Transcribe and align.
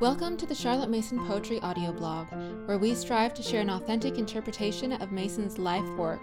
Welcome 0.00 0.36
to 0.36 0.46
the 0.46 0.54
Charlotte 0.54 0.90
Mason 0.90 1.18
Poetry 1.26 1.58
audio 1.58 1.90
blog, 1.90 2.28
where 2.66 2.78
we 2.78 2.94
strive 2.94 3.34
to 3.34 3.42
share 3.42 3.62
an 3.62 3.70
authentic 3.70 4.16
interpretation 4.16 4.92
of 4.92 5.10
Mason's 5.10 5.58
life 5.58 5.88
work. 5.96 6.20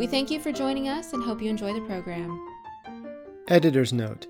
We 0.00 0.08
thank 0.08 0.32
you 0.32 0.40
for 0.40 0.50
joining 0.50 0.88
us 0.88 1.12
and 1.12 1.22
hope 1.22 1.40
you 1.40 1.48
enjoy 1.48 1.74
the 1.74 1.86
program. 1.86 2.44
Editor's 3.46 3.92
note 3.92 4.26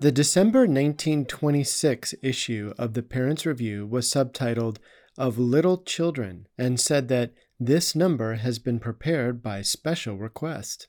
The 0.00 0.10
December 0.10 0.60
1926 0.60 2.14
issue 2.22 2.72
of 2.78 2.94
the 2.94 3.02
Parents 3.02 3.44
Review 3.44 3.86
was 3.86 4.10
subtitled 4.10 4.78
Of 5.18 5.38
Little 5.38 5.82
Children 5.82 6.48
and 6.56 6.80
said 6.80 7.08
that 7.08 7.34
this 7.60 7.94
number 7.94 8.36
has 8.36 8.58
been 8.58 8.80
prepared 8.80 9.42
by 9.42 9.60
special 9.60 10.16
request. 10.16 10.88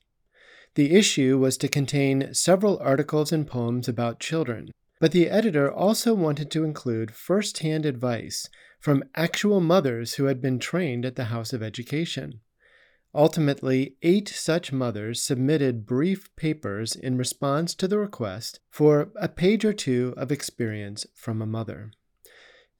The 0.75 0.95
issue 0.95 1.37
was 1.37 1.57
to 1.57 1.67
contain 1.67 2.33
several 2.33 2.79
articles 2.79 3.33
and 3.33 3.45
poems 3.45 3.89
about 3.89 4.21
children, 4.21 4.71
but 4.99 5.11
the 5.11 5.29
editor 5.29 5.71
also 5.71 6.13
wanted 6.13 6.49
to 6.51 6.63
include 6.63 7.11
first 7.11 7.59
hand 7.59 7.85
advice 7.85 8.49
from 8.79 9.03
actual 9.15 9.59
mothers 9.59 10.15
who 10.15 10.25
had 10.25 10.41
been 10.41 10.59
trained 10.59 11.05
at 11.05 11.15
the 11.15 11.25
House 11.25 11.53
of 11.53 11.63
Education. 11.63 12.41
Ultimately, 13.13 13.95
eight 14.03 14.29
such 14.29 14.71
mothers 14.71 15.21
submitted 15.21 15.85
brief 15.85 16.35
papers 16.35 16.95
in 16.95 17.17
response 17.17 17.73
to 17.75 17.87
the 17.87 17.97
request 17.97 18.59
for 18.69 19.09
a 19.15 19.27
page 19.27 19.65
or 19.65 19.73
two 19.73 20.13
of 20.17 20.31
experience 20.31 21.05
from 21.15 21.41
a 21.41 21.47
mother. 21.47 21.91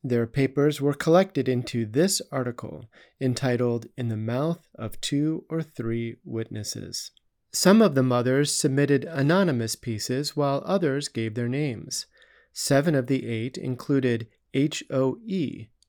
Their 0.04 0.28
papers 0.28 0.80
were 0.80 0.94
collected 0.94 1.50
into 1.50 1.86
this 1.86 2.22
article 2.32 2.86
entitled 3.20 3.88
In 3.98 4.10
the 4.10 4.18
Mouth 4.18 4.68
of 4.76 5.02
Two 5.02 5.46
or 5.50 5.64
Three 5.64 6.18
Witnesses. 6.24 7.12
Some 7.60 7.82
of 7.82 7.96
the 7.96 8.04
mothers 8.04 8.54
submitted 8.54 9.04
anonymous 9.06 9.76
pieces, 9.76 10.36
while 10.36 10.62
others 10.64 11.08
gave 11.08 11.34
their 11.34 11.50
names. 11.50 12.06
Seven 12.54 12.94
of 12.94 13.08
the 13.08 13.26
eight 13.26 13.58
included 13.58 14.28
HOE 14.54 15.18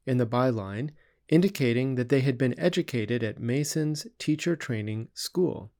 in 0.06 0.16
the 0.16 0.26
byline, 0.26 0.92
indicating 1.28 1.96
that 1.96 2.08
they 2.08 2.22
had 2.22 2.38
been 2.38 2.58
educated 2.58 3.22
at 3.22 3.38
Mason's 3.38 4.06
Teacher 4.18 4.56
Training 4.56 5.08
School. 5.12 5.70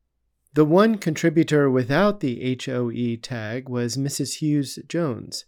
The 0.53 0.67
one 0.67 0.99
contributor 0.99 1.71
without 1.71 2.21
the 2.21 2.59
HOE 2.67 3.17
tag 3.23 3.71
was 3.71 3.97
Mrs. 3.97 4.41
Hughes 4.41 4.79
Jones. 4.89 5.47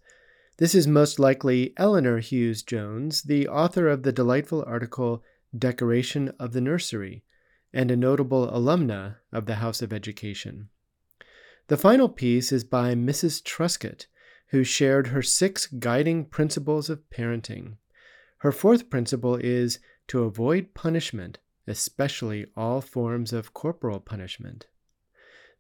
This 0.57 0.75
is 0.75 0.87
most 0.87 1.19
likely 1.19 1.75
Eleanor 1.77 2.21
Hughes 2.21 2.63
Jones, 2.63 3.25
the 3.25 3.47
author 3.47 3.89
of 3.89 4.05
the 4.05 4.13
delightful 4.13 4.65
article 4.67 5.23
Decoration 5.55 6.33
of 6.39 6.55
the 6.55 6.63
Nursery, 6.63 7.25
and 7.73 7.91
a 7.91 7.97
notable 7.97 8.49
alumna 8.49 9.17
of 9.33 9.47
the 9.47 9.57
House 9.57 9.83
of 9.83 9.93
Education. 9.93 10.69
The 11.69 11.77
final 11.77 12.09
piece 12.09 12.51
is 12.51 12.65
by 12.65 12.95
Mrs. 12.95 13.43
Truscott, 13.43 14.07
who 14.49 14.65
shared 14.65 15.09
her 15.09 15.23
six 15.23 15.67
guiding 15.67 16.25
principles 16.25 16.91
of 16.91 17.09
parenting. 17.11 17.77
Her 18.39 18.53
fourth 18.53 18.91
principle 18.91 19.37
is 19.37 19.79
to 20.09 20.25
avoid 20.25 20.75
punishment, 20.75 21.39
especially 21.67 22.47
all 22.57 22.81
forms 22.81 23.33
of 23.33 23.55
corporal 23.55 24.01
punishment. 24.01 24.67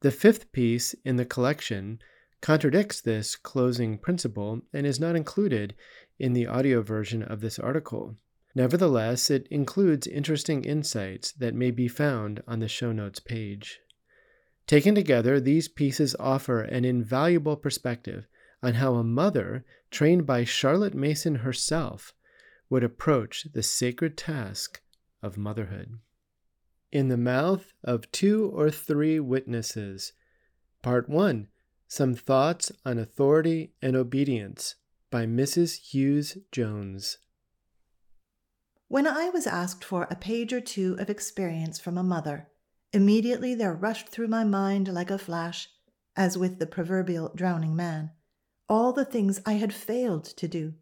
The 0.00 0.10
fifth 0.10 0.50
piece 0.50 0.94
in 1.04 1.16
the 1.16 1.24
collection 1.24 2.00
contradicts 2.40 3.00
this 3.00 3.36
closing 3.36 3.98
principle 3.98 4.62
and 4.72 4.86
is 4.86 4.98
not 4.98 5.14
included 5.14 5.74
in 6.18 6.32
the 6.32 6.46
audio 6.46 6.82
version 6.82 7.22
of 7.22 7.40
this 7.40 7.58
article. 7.58 8.16
Nevertheless, 8.54 9.30
it 9.30 9.46
includes 9.48 10.06
interesting 10.06 10.64
insights 10.64 11.32
that 11.32 11.54
may 11.54 11.70
be 11.70 11.88
found 11.88 12.42
on 12.48 12.58
the 12.58 12.68
show 12.68 12.92
notes 12.92 13.20
page. 13.20 13.80
Taken 14.66 14.94
together, 14.94 15.40
these 15.40 15.68
pieces 15.68 16.16
offer 16.18 16.62
an 16.62 16.84
invaluable 16.84 17.56
perspective 17.56 18.26
on 18.62 18.74
how 18.74 18.94
a 18.94 19.04
mother, 19.04 19.64
trained 19.90 20.26
by 20.26 20.44
Charlotte 20.44 20.94
Mason 20.94 21.36
herself, 21.36 22.12
would 22.68 22.84
approach 22.84 23.46
the 23.52 23.62
sacred 23.62 24.16
task 24.16 24.80
of 25.22 25.36
motherhood. 25.36 25.98
In 26.92 27.08
the 27.08 27.16
Mouth 27.16 27.72
of 27.84 28.10
Two 28.10 28.50
or 28.54 28.70
Three 28.70 29.20
Witnesses, 29.20 30.12
Part 30.82 31.08
1 31.08 31.48
Some 31.88 32.14
Thoughts 32.14 32.72
on 32.84 32.98
Authority 32.98 33.72
and 33.80 33.96
Obedience 33.96 34.74
by 35.10 35.26
Mrs. 35.26 35.92
Hughes 35.92 36.38
Jones. 36.52 37.18
When 38.90 39.06
I 39.06 39.28
was 39.28 39.46
asked 39.46 39.84
for 39.84 40.08
a 40.10 40.16
page 40.16 40.52
or 40.52 40.60
two 40.60 40.96
of 40.98 41.08
experience 41.08 41.78
from 41.78 41.96
a 41.96 42.02
mother, 42.02 42.48
immediately 42.92 43.54
there 43.54 43.72
rushed 43.72 44.08
through 44.08 44.26
my 44.26 44.42
mind 44.42 44.92
like 44.92 45.12
a 45.12 45.16
flash, 45.16 45.68
as 46.16 46.36
with 46.36 46.58
the 46.58 46.66
proverbial 46.66 47.30
drowning 47.36 47.76
man, 47.76 48.10
all 48.68 48.92
the 48.92 49.04
things 49.04 49.40
I 49.46 49.52
had 49.52 49.72
failed 49.72 50.24
to 50.24 50.48
do. 50.48 50.74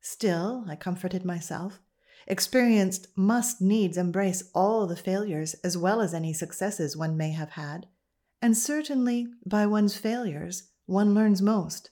Still, 0.00 0.66
I 0.68 0.76
comforted 0.76 1.24
myself, 1.24 1.80
experience 2.28 3.04
must 3.16 3.60
needs 3.60 3.96
embrace 3.96 4.48
all 4.54 4.86
the 4.86 4.94
failures 4.94 5.54
as 5.64 5.76
well 5.76 6.00
as 6.00 6.14
any 6.14 6.32
successes 6.32 6.96
one 6.96 7.16
may 7.16 7.32
have 7.32 7.50
had, 7.50 7.88
and 8.40 8.56
certainly 8.56 9.26
by 9.44 9.66
one's 9.66 9.96
failures 9.96 10.70
one 10.84 11.12
learns 11.12 11.42
most. 11.42 11.90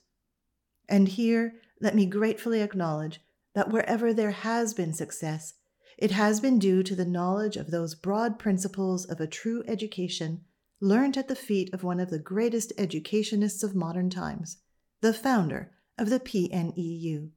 And 0.87 1.09
here 1.09 1.55
let 1.81 1.93
me 1.93 2.05
gratefully 2.05 2.61
acknowledge 2.61 3.19
that 3.55 3.71
wherever 3.71 4.13
there 4.13 4.31
has 4.31 4.73
been 4.73 4.93
success, 4.93 5.55
it 5.97 6.11
has 6.11 6.39
been 6.39 6.59
due 6.59 6.83
to 6.83 6.95
the 6.95 7.05
knowledge 7.05 7.55
of 7.55 7.71
those 7.71 7.95
broad 7.95 8.37
principles 8.37 9.05
of 9.05 9.19
a 9.19 9.27
true 9.27 9.63
education 9.67 10.41
learnt 10.81 11.15
at 11.17 11.29
the 11.29 11.35
feet 11.35 11.73
of 11.73 11.83
one 11.83 11.99
of 11.99 12.09
the 12.09 12.19
greatest 12.19 12.73
educationists 12.77 13.63
of 13.63 13.73
modern 13.73 14.09
times, 14.09 14.57
the 14.99 15.13
founder 15.13 15.71
of 15.97 16.09
the 16.09 16.19
PNEU. 16.19 17.29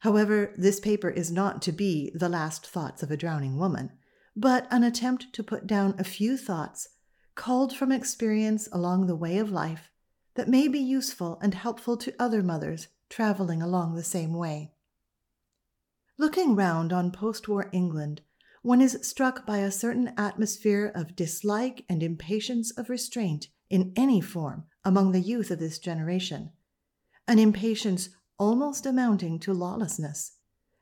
However, 0.00 0.52
this 0.58 0.80
paper 0.80 1.08
is 1.08 1.30
not 1.30 1.62
to 1.62 1.72
be 1.72 2.12
the 2.14 2.28
last 2.28 2.66
thoughts 2.66 3.02
of 3.02 3.10
a 3.10 3.16
drowning 3.16 3.56
woman, 3.56 3.92
but 4.36 4.66
an 4.70 4.82
attempt 4.82 5.32
to 5.32 5.44
put 5.44 5.66
down 5.66 5.94
a 5.98 6.04
few 6.04 6.36
thoughts 6.36 6.88
culled 7.36 7.74
from 7.74 7.92
experience 7.92 8.68
along 8.72 9.06
the 9.06 9.16
way 9.16 9.38
of 9.38 9.50
life 9.50 9.88
that 10.34 10.48
may 10.48 10.66
be 10.66 10.80
useful 10.80 11.38
and 11.40 11.54
helpful 11.54 11.96
to 11.96 12.14
other 12.18 12.42
mothers 12.42 12.88
traveling 13.14 13.62
along 13.62 13.94
the 13.94 14.02
same 14.02 14.34
way. 14.34 14.72
Looking 16.18 16.56
round 16.56 16.92
on 16.92 17.12
post 17.12 17.46
war 17.46 17.70
England, 17.72 18.22
one 18.62 18.80
is 18.80 18.98
struck 19.02 19.46
by 19.46 19.58
a 19.58 19.70
certain 19.70 20.12
atmosphere 20.18 20.90
of 20.96 21.14
dislike 21.14 21.84
and 21.88 22.02
impatience 22.02 22.76
of 22.76 22.90
restraint 22.90 23.46
in 23.70 23.92
any 23.94 24.20
form 24.20 24.64
among 24.84 25.12
the 25.12 25.20
youth 25.20 25.52
of 25.52 25.60
this 25.60 25.78
generation, 25.78 26.50
an 27.28 27.38
impatience 27.38 28.08
almost 28.36 28.84
amounting 28.84 29.38
to 29.38 29.52
lawlessness, 29.52 30.32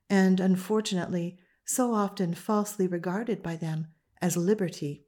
and 0.08 0.40
unfortunately 0.40 1.38
so 1.66 1.92
often 1.92 2.32
falsely 2.32 2.86
regarded 2.86 3.42
by 3.42 3.56
them 3.56 3.88
as 4.22 4.38
liberty. 4.38 5.04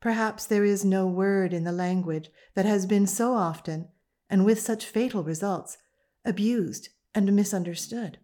Perhaps 0.00 0.46
there 0.46 0.64
is 0.64 0.82
no 0.82 1.06
word 1.06 1.52
in 1.52 1.64
the 1.64 1.72
language 1.72 2.30
that 2.54 2.64
has 2.64 2.86
been 2.86 3.06
so 3.06 3.34
often, 3.34 3.88
and 4.30 4.46
with 4.46 4.58
such 4.58 4.86
fatal 4.86 5.22
results, 5.22 5.76
abused, 6.24 6.88
and 7.14 7.32
misunderstood. 7.34 8.18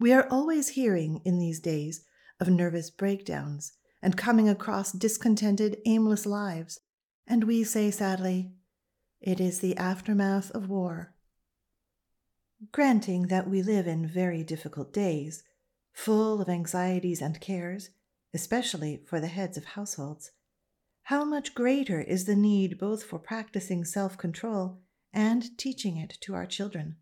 We 0.00 0.12
are 0.12 0.28
always 0.30 0.70
hearing 0.70 1.20
in 1.24 1.38
these 1.38 1.60
days 1.60 2.04
of 2.40 2.48
nervous 2.48 2.90
breakdowns 2.90 3.72
and 4.02 4.16
coming 4.16 4.48
across 4.48 4.92
discontented, 4.92 5.78
aimless 5.86 6.24
lives, 6.24 6.80
and 7.26 7.44
we 7.44 7.64
say 7.64 7.90
sadly, 7.90 8.52
it 9.20 9.40
is 9.40 9.58
the 9.58 9.76
aftermath 9.76 10.50
of 10.52 10.68
war. 10.68 11.14
Granting 12.72 13.26
that 13.26 13.48
we 13.48 13.62
live 13.62 13.86
in 13.86 14.06
very 14.06 14.44
difficult 14.44 14.92
days, 14.92 15.42
full 15.92 16.40
of 16.40 16.48
anxieties 16.48 17.20
and 17.20 17.40
cares, 17.40 17.90
especially 18.32 19.02
for 19.04 19.20
the 19.20 19.26
heads 19.26 19.56
of 19.56 19.64
households, 19.64 20.30
how 21.04 21.24
much 21.24 21.54
greater 21.54 22.00
is 22.00 22.26
the 22.26 22.36
need 22.36 22.78
both 22.78 23.02
for 23.02 23.18
practicing 23.18 23.84
self 23.84 24.16
control 24.16 24.80
and 25.12 25.56
teaching 25.58 25.96
it 25.96 26.18
to 26.20 26.34
our 26.34 26.46
children. 26.46 26.96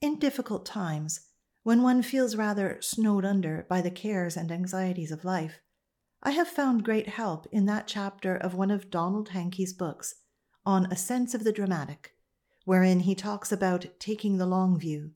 In 0.00 0.18
difficult 0.18 0.64
times, 0.64 1.20
when 1.62 1.82
one 1.82 2.02
feels 2.02 2.36
rather 2.36 2.78
snowed 2.80 3.24
under 3.24 3.66
by 3.68 3.80
the 3.80 3.90
cares 3.90 4.36
and 4.36 4.50
anxieties 4.50 5.12
of 5.12 5.24
life, 5.24 5.60
I 6.22 6.32
have 6.32 6.48
found 6.48 6.84
great 6.84 7.08
help 7.08 7.46
in 7.52 7.66
that 7.66 7.86
chapter 7.86 8.34
of 8.36 8.54
one 8.54 8.70
of 8.70 8.90
Donald 8.90 9.30
Hankey's 9.30 9.72
books 9.72 10.14
on 10.64 10.86
A 10.86 10.96
Sense 10.96 11.34
of 11.34 11.44
the 11.44 11.52
Dramatic, 11.52 12.14
wherein 12.64 13.00
he 13.00 13.14
talks 13.14 13.52
about 13.52 13.86
taking 13.98 14.38
the 14.38 14.46
long 14.46 14.78
view. 14.78 15.12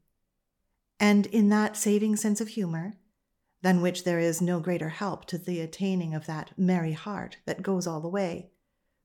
And 1.00 1.26
in 1.26 1.48
that 1.50 1.76
saving 1.76 2.16
sense 2.16 2.40
of 2.40 2.48
humor, 2.48 2.94
than 3.62 3.80
which 3.80 4.04
there 4.04 4.18
is 4.18 4.42
no 4.42 4.60
greater 4.60 4.90
help 4.90 5.24
to 5.24 5.38
the 5.38 5.60
attaining 5.60 6.14
of 6.14 6.26
that 6.26 6.52
merry 6.58 6.92
heart 6.92 7.38
that 7.46 7.62
goes 7.62 7.86
all 7.86 8.00
the 8.00 8.08
way, 8.08 8.50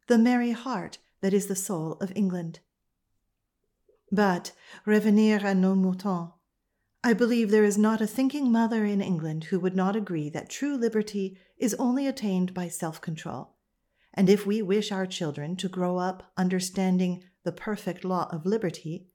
the 0.07 0.17
merry 0.17 0.51
heart 0.51 0.97
that 1.21 1.33
is 1.33 1.47
the 1.47 1.55
soul 1.55 1.93
of 2.01 2.11
England. 2.15 2.59
But 4.11 4.53
revenir 4.85 5.39
à 5.41 5.55
nos 5.55 5.77
moutons. 5.77 6.33
I 7.03 7.13
believe 7.13 7.49
there 7.49 7.63
is 7.63 7.77
not 7.77 8.01
a 8.01 8.07
thinking 8.07 8.51
mother 8.51 8.83
in 8.83 9.01
England 9.01 9.45
who 9.45 9.59
would 9.59 9.75
not 9.75 9.95
agree 9.95 10.29
that 10.29 10.49
true 10.49 10.75
liberty 10.75 11.37
is 11.57 11.75
only 11.75 12.07
attained 12.07 12.53
by 12.53 12.67
self 12.67 12.99
control. 12.99 13.55
And 14.13 14.29
if 14.29 14.45
we 14.45 14.61
wish 14.61 14.91
our 14.91 15.05
children 15.05 15.55
to 15.57 15.69
grow 15.69 15.97
up 15.97 16.31
understanding 16.35 17.23
the 17.45 17.51
perfect 17.51 18.03
law 18.03 18.27
of 18.31 18.45
liberty, 18.45 19.07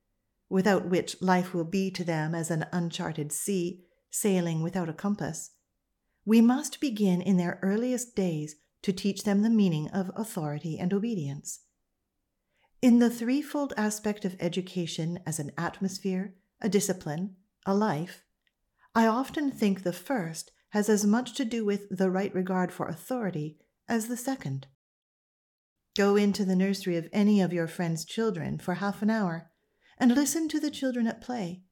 without 0.49 0.87
which 0.87 1.21
life 1.21 1.53
will 1.53 1.65
be 1.65 1.91
to 1.91 2.05
them 2.05 2.35
as 2.35 2.51
an 2.51 2.67
uncharted 2.73 3.33
sea, 3.33 3.85
sailing 4.11 4.63
without 4.63 4.89
a 4.89 4.95
compass, 4.95 5.51
we 6.25 6.41
must 6.41 6.81
begin 6.81 7.21
in 7.21 7.37
their 7.37 7.59
earliest 7.61 8.17
days 8.17 8.57
to 8.83 8.93
teach 8.93 9.25
them 9.25 9.43
the 9.43 9.51
meaning 9.51 9.89
of 9.91 10.11
authority 10.17 10.79
and 10.79 10.95
obedience. 10.95 11.61
In 12.85 12.99
the 12.99 13.09
threefold 13.09 13.73
aspect 13.79 14.27
of 14.27 14.37
education 14.39 15.19
as 15.25 15.39
an 15.39 15.53
atmosphere, 15.57 16.35
a 16.61 16.69
discipline, 16.69 17.35
a 17.65 17.75
life, 17.75 18.25
I 18.95 19.07
often 19.07 19.51
think 19.51 19.83
the 19.83 19.93
first 19.95 20.53
has 20.73 20.91
as 20.91 21.07
much 21.07 21.33
to 21.37 21.47
do 21.47 21.65
with 21.65 21.87
the 21.89 22.11
right 22.11 22.35
regard 22.35 22.71
for 22.71 22.87
authority 22.87 23.57
as 23.89 24.09
the 24.09 24.19
second. 24.19 24.67
Go 25.97 26.15
into 26.17 26.45
the 26.45 26.55
nursery 26.55 26.99
of 26.99 27.09
any 27.11 27.41
of 27.41 27.55
your 27.55 27.67
friend's 27.67 28.05
children 28.05 28.59
for 28.59 28.75
half 28.75 29.01
an 29.01 29.09
hour 29.09 29.51
and 29.97 30.15
listen 30.15 30.47
to 30.49 30.61
the 30.61 30.71
children 30.71 31.07
at 31.07 31.23
play. 31.23 31.63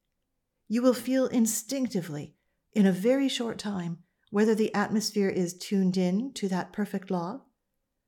You 0.67 0.81
will 0.81 0.95
feel 0.95 1.27
instinctively, 1.27 2.37
in 2.71 2.87
a 2.87 2.91
very 2.91 3.29
short 3.29 3.59
time, 3.59 3.99
whether 4.31 4.55
the 4.55 4.73
atmosphere 4.73 5.29
is 5.29 5.53
tuned 5.53 5.95
in 5.95 6.33
to 6.33 6.47
that 6.47 6.73
perfect 6.73 7.11
law, 7.11 7.43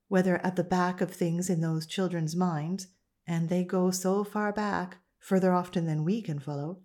whether 0.07 0.43
at 0.43 0.55
the 0.55 0.63
back 0.63 1.01
of 1.01 1.11
things 1.11 1.51
in 1.51 1.61
those 1.61 1.85
children's 1.85 2.35
minds, 2.35 2.87
and 3.27 3.49
they 3.49 3.63
go 3.63 3.91
so 3.91 4.23
far 4.23 4.51
back, 4.53 4.97
further 5.19 5.53
often 5.53 5.85
than 5.85 6.03
we 6.03 6.21
can 6.21 6.39
follow, 6.39 6.81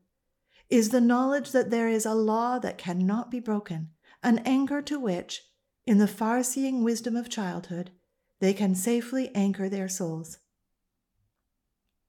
is 0.69 0.91
the 0.91 1.01
knowledge 1.01 1.53
that 1.53 1.71
there 1.71 1.89
is 1.89 2.07
a 2.07 2.15
law 2.15 2.59
that 2.59 2.79
cannot 2.79 3.31
be 3.31 3.41
broken, 3.41 3.91
an 4.23 4.39
anchor 4.41 4.81
to 4.81 4.99
which, 4.99 5.43
in 5.87 5.99
the 5.99 6.07
far 6.07 6.43
seeing 6.43 6.85
wisdom 6.85 7.17
of 7.17 7.29
childhood, 7.29 7.91
they 8.39 8.55
can 8.55 8.75
safely 8.75 9.31
anchor 9.35 9.69
their 9.69 9.89
souls. 9.89 10.39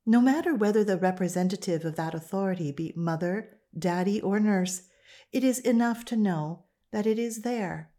No 0.06 0.22
matter 0.22 0.56
whether 0.56 0.84
the 0.84 0.98
representative 0.98 1.86
of 1.86 1.96
that 1.96 2.14
authority 2.14 2.72
be 2.72 2.94
mother, 2.96 3.60
daddy, 3.78 4.22
or 4.22 4.40
nurse, 4.40 4.84
it 5.32 5.44
is 5.44 5.60
enough 5.60 6.06
to 6.06 6.16
know 6.16 6.66
that 6.92 7.06
it 7.06 7.20
is 7.20 7.42
there. 7.42 7.92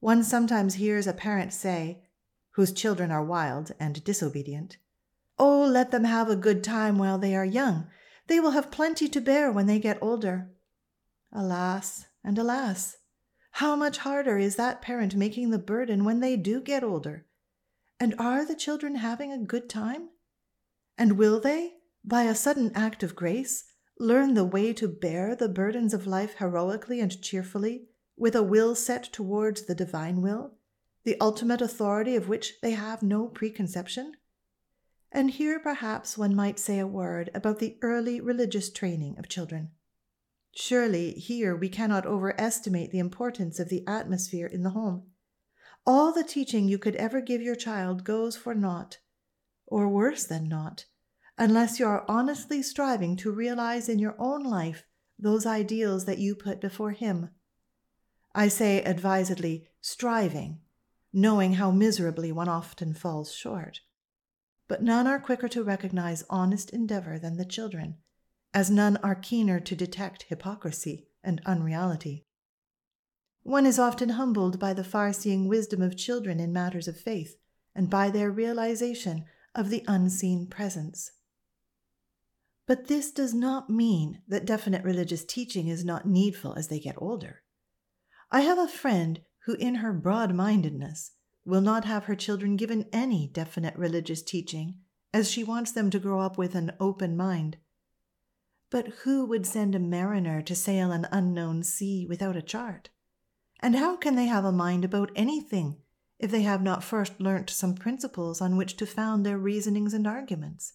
One 0.00 0.22
sometimes 0.22 0.74
hears 0.74 1.06
a 1.06 1.12
parent 1.12 1.52
say, 1.52 2.04
whose 2.52 2.72
children 2.72 3.10
are 3.10 3.24
wild 3.24 3.72
and 3.78 4.02
disobedient, 4.04 4.78
Oh, 5.38 5.64
let 5.64 5.90
them 5.90 6.04
have 6.04 6.28
a 6.28 6.36
good 6.36 6.64
time 6.64 6.98
while 6.98 7.18
they 7.18 7.34
are 7.36 7.44
young. 7.44 7.88
They 8.26 8.40
will 8.40 8.50
have 8.50 8.70
plenty 8.70 9.08
to 9.08 9.20
bear 9.20 9.52
when 9.52 9.66
they 9.66 9.78
get 9.78 10.02
older. 10.02 10.50
Alas 11.32 12.06
and 12.24 12.38
alas! 12.38 12.96
How 13.52 13.74
much 13.76 13.98
harder 13.98 14.38
is 14.38 14.56
that 14.56 14.82
parent 14.82 15.14
making 15.14 15.50
the 15.50 15.58
burden 15.58 16.04
when 16.04 16.20
they 16.20 16.36
do 16.36 16.60
get 16.60 16.84
older? 16.84 17.26
And 18.00 18.14
are 18.18 18.44
the 18.44 18.54
children 18.54 18.96
having 18.96 19.32
a 19.32 19.38
good 19.38 19.68
time? 19.68 20.10
And 20.96 21.18
will 21.18 21.40
they, 21.40 21.74
by 22.04 22.24
a 22.24 22.34
sudden 22.34 22.70
act 22.74 23.02
of 23.02 23.16
grace, 23.16 23.64
learn 23.98 24.34
the 24.34 24.44
way 24.44 24.72
to 24.74 24.88
bear 24.88 25.34
the 25.34 25.48
burdens 25.48 25.92
of 25.92 26.06
life 26.06 26.34
heroically 26.34 27.00
and 27.00 27.20
cheerfully, 27.20 27.88
with 28.16 28.34
a 28.34 28.42
will 28.42 28.74
set 28.74 29.04
towards 29.04 29.62
the 29.62 29.74
divine 29.74 30.22
will, 30.22 30.54
the 31.04 31.18
ultimate 31.20 31.60
authority 31.60 32.14
of 32.16 32.28
which 32.28 32.60
they 32.62 32.72
have 32.72 33.02
no 33.02 33.26
preconception? 33.26 34.14
And 35.10 35.30
here 35.30 35.58
perhaps 35.58 36.18
one 36.18 36.34
might 36.34 36.58
say 36.58 36.78
a 36.78 36.86
word 36.86 37.30
about 37.34 37.58
the 37.58 37.78
early 37.82 38.20
religious 38.20 38.70
training 38.70 39.18
of 39.18 39.28
children. 39.28 39.70
Surely, 40.54 41.12
here 41.12 41.56
we 41.56 41.68
cannot 41.68 42.04
overestimate 42.04 42.90
the 42.90 42.98
importance 42.98 43.58
of 43.58 43.68
the 43.68 43.86
atmosphere 43.86 44.46
in 44.46 44.62
the 44.62 44.70
home. 44.70 45.04
All 45.86 46.12
the 46.12 46.24
teaching 46.24 46.68
you 46.68 46.78
could 46.78 46.96
ever 46.96 47.20
give 47.20 47.40
your 47.40 47.54
child 47.54 48.04
goes 48.04 48.36
for 48.36 48.54
naught, 48.54 48.98
or 49.66 49.88
worse 49.88 50.24
than 50.24 50.48
naught, 50.48 50.84
unless 51.38 51.78
you 51.78 51.86
are 51.86 52.04
honestly 52.08 52.62
striving 52.62 53.16
to 53.16 53.30
realize 53.30 53.88
in 53.88 53.98
your 53.98 54.16
own 54.18 54.42
life 54.42 54.84
those 55.18 55.46
ideals 55.46 56.04
that 56.04 56.18
you 56.18 56.34
put 56.34 56.60
before 56.60 56.90
him. 56.92 57.30
I 58.34 58.48
say 58.48 58.82
advisedly 58.82 59.68
striving, 59.80 60.60
knowing 61.12 61.54
how 61.54 61.70
miserably 61.70 62.30
one 62.32 62.48
often 62.48 62.92
falls 62.92 63.32
short. 63.32 63.80
But 64.68 64.82
none 64.82 65.06
are 65.06 65.18
quicker 65.18 65.48
to 65.48 65.64
recognize 65.64 66.24
honest 66.28 66.70
endeavor 66.70 67.18
than 67.18 67.36
the 67.36 67.44
children 67.44 67.96
as 68.54 68.70
none 68.70 68.96
are 68.98 69.14
keener 69.14 69.60
to 69.60 69.76
detect 69.76 70.24
hypocrisy 70.24 71.06
and 71.22 71.40
unreality. 71.44 72.26
One 73.42 73.66
is 73.66 73.78
often 73.78 74.10
humbled 74.10 74.58
by 74.58 74.74
the 74.74 74.84
far 74.84 75.12
seeing 75.12 75.48
wisdom 75.48 75.82
of 75.82 75.96
children 75.96 76.40
in 76.40 76.52
matters 76.52 76.88
of 76.88 76.98
faith 76.98 77.36
and 77.74 77.90
by 77.90 78.10
their 78.10 78.30
realization 78.30 79.24
of 79.54 79.70
the 79.70 79.84
unseen 79.86 80.46
presence. 80.46 81.12
But 82.66 82.88
this 82.88 83.10
does 83.10 83.32
not 83.32 83.70
mean 83.70 84.20
that 84.28 84.44
definite 84.44 84.84
religious 84.84 85.24
teaching 85.24 85.68
is 85.68 85.84
not 85.84 86.06
needful 86.06 86.54
as 86.54 86.68
they 86.68 86.80
get 86.80 86.96
older. 86.98 87.42
I 88.30 88.42
have 88.42 88.58
a 88.58 88.68
friend 88.68 89.20
who, 89.46 89.54
in 89.54 89.76
her 89.76 89.94
broad 89.94 90.34
mindedness, 90.34 91.12
will 91.48 91.60
not 91.60 91.84
have 91.84 92.04
her 92.04 92.14
children 92.14 92.56
given 92.56 92.86
any 92.92 93.26
definite 93.26 93.76
religious 93.76 94.22
teaching, 94.22 94.76
as 95.12 95.30
she 95.30 95.42
wants 95.42 95.72
them 95.72 95.90
to 95.90 95.98
grow 95.98 96.20
up 96.20 96.38
with 96.38 96.54
an 96.54 96.72
open 96.78 97.16
mind 97.16 97.56
but 98.70 98.88
who 99.04 99.24
would 99.24 99.46
send 99.46 99.74
a 99.74 99.78
mariner 99.78 100.42
to 100.42 100.54
sail 100.54 100.92
an 100.92 101.06
unknown 101.10 101.62
sea 101.62 102.06
without 102.06 102.36
a 102.36 102.42
chart? 102.42 102.90
And 103.60 103.76
how 103.76 103.96
can 103.96 104.14
they 104.14 104.26
have 104.26 104.44
a 104.44 104.52
mind 104.52 104.84
about 104.84 105.10
anything 105.16 105.78
if 106.18 106.30
they 106.30 106.42
have 106.42 106.62
not 106.62 106.84
first 106.84 107.20
learnt 107.20 107.50
some 107.50 107.74
principles 107.74 108.40
on 108.40 108.56
which 108.56 108.76
to 108.76 108.86
found 108.86 109.24
their 109.24 109.38
reasonings 109.38 109.94
and 109.94 110.06
arguments? 110.06 110.74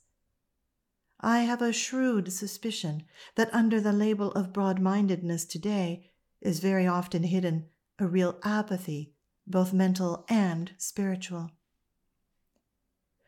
I 1.19 1.41
have 1.41 1.61
a 1.61 1.71
shrewd 1.71 2.33
suspicion 2.33 3.03
that 3.35 3.53
under 3.53 3.79
the 3.79 3.93
label 3.93 4.31
of 4.31 4.51
broad 4.51 4.79
mindedness 4.79 5.45
today 5.45 6.11
is 6.41 6.59
very 6.59 6.87
often 6.87 7.23
hidden 7.23 7.67
a 7.99 8.07
real 8.07 8.39
apathy, 8.43 9.12
both 9.45 9.73
mental 9.73 10.25
and 10.29 10.71
spiritual. 10.77 11.51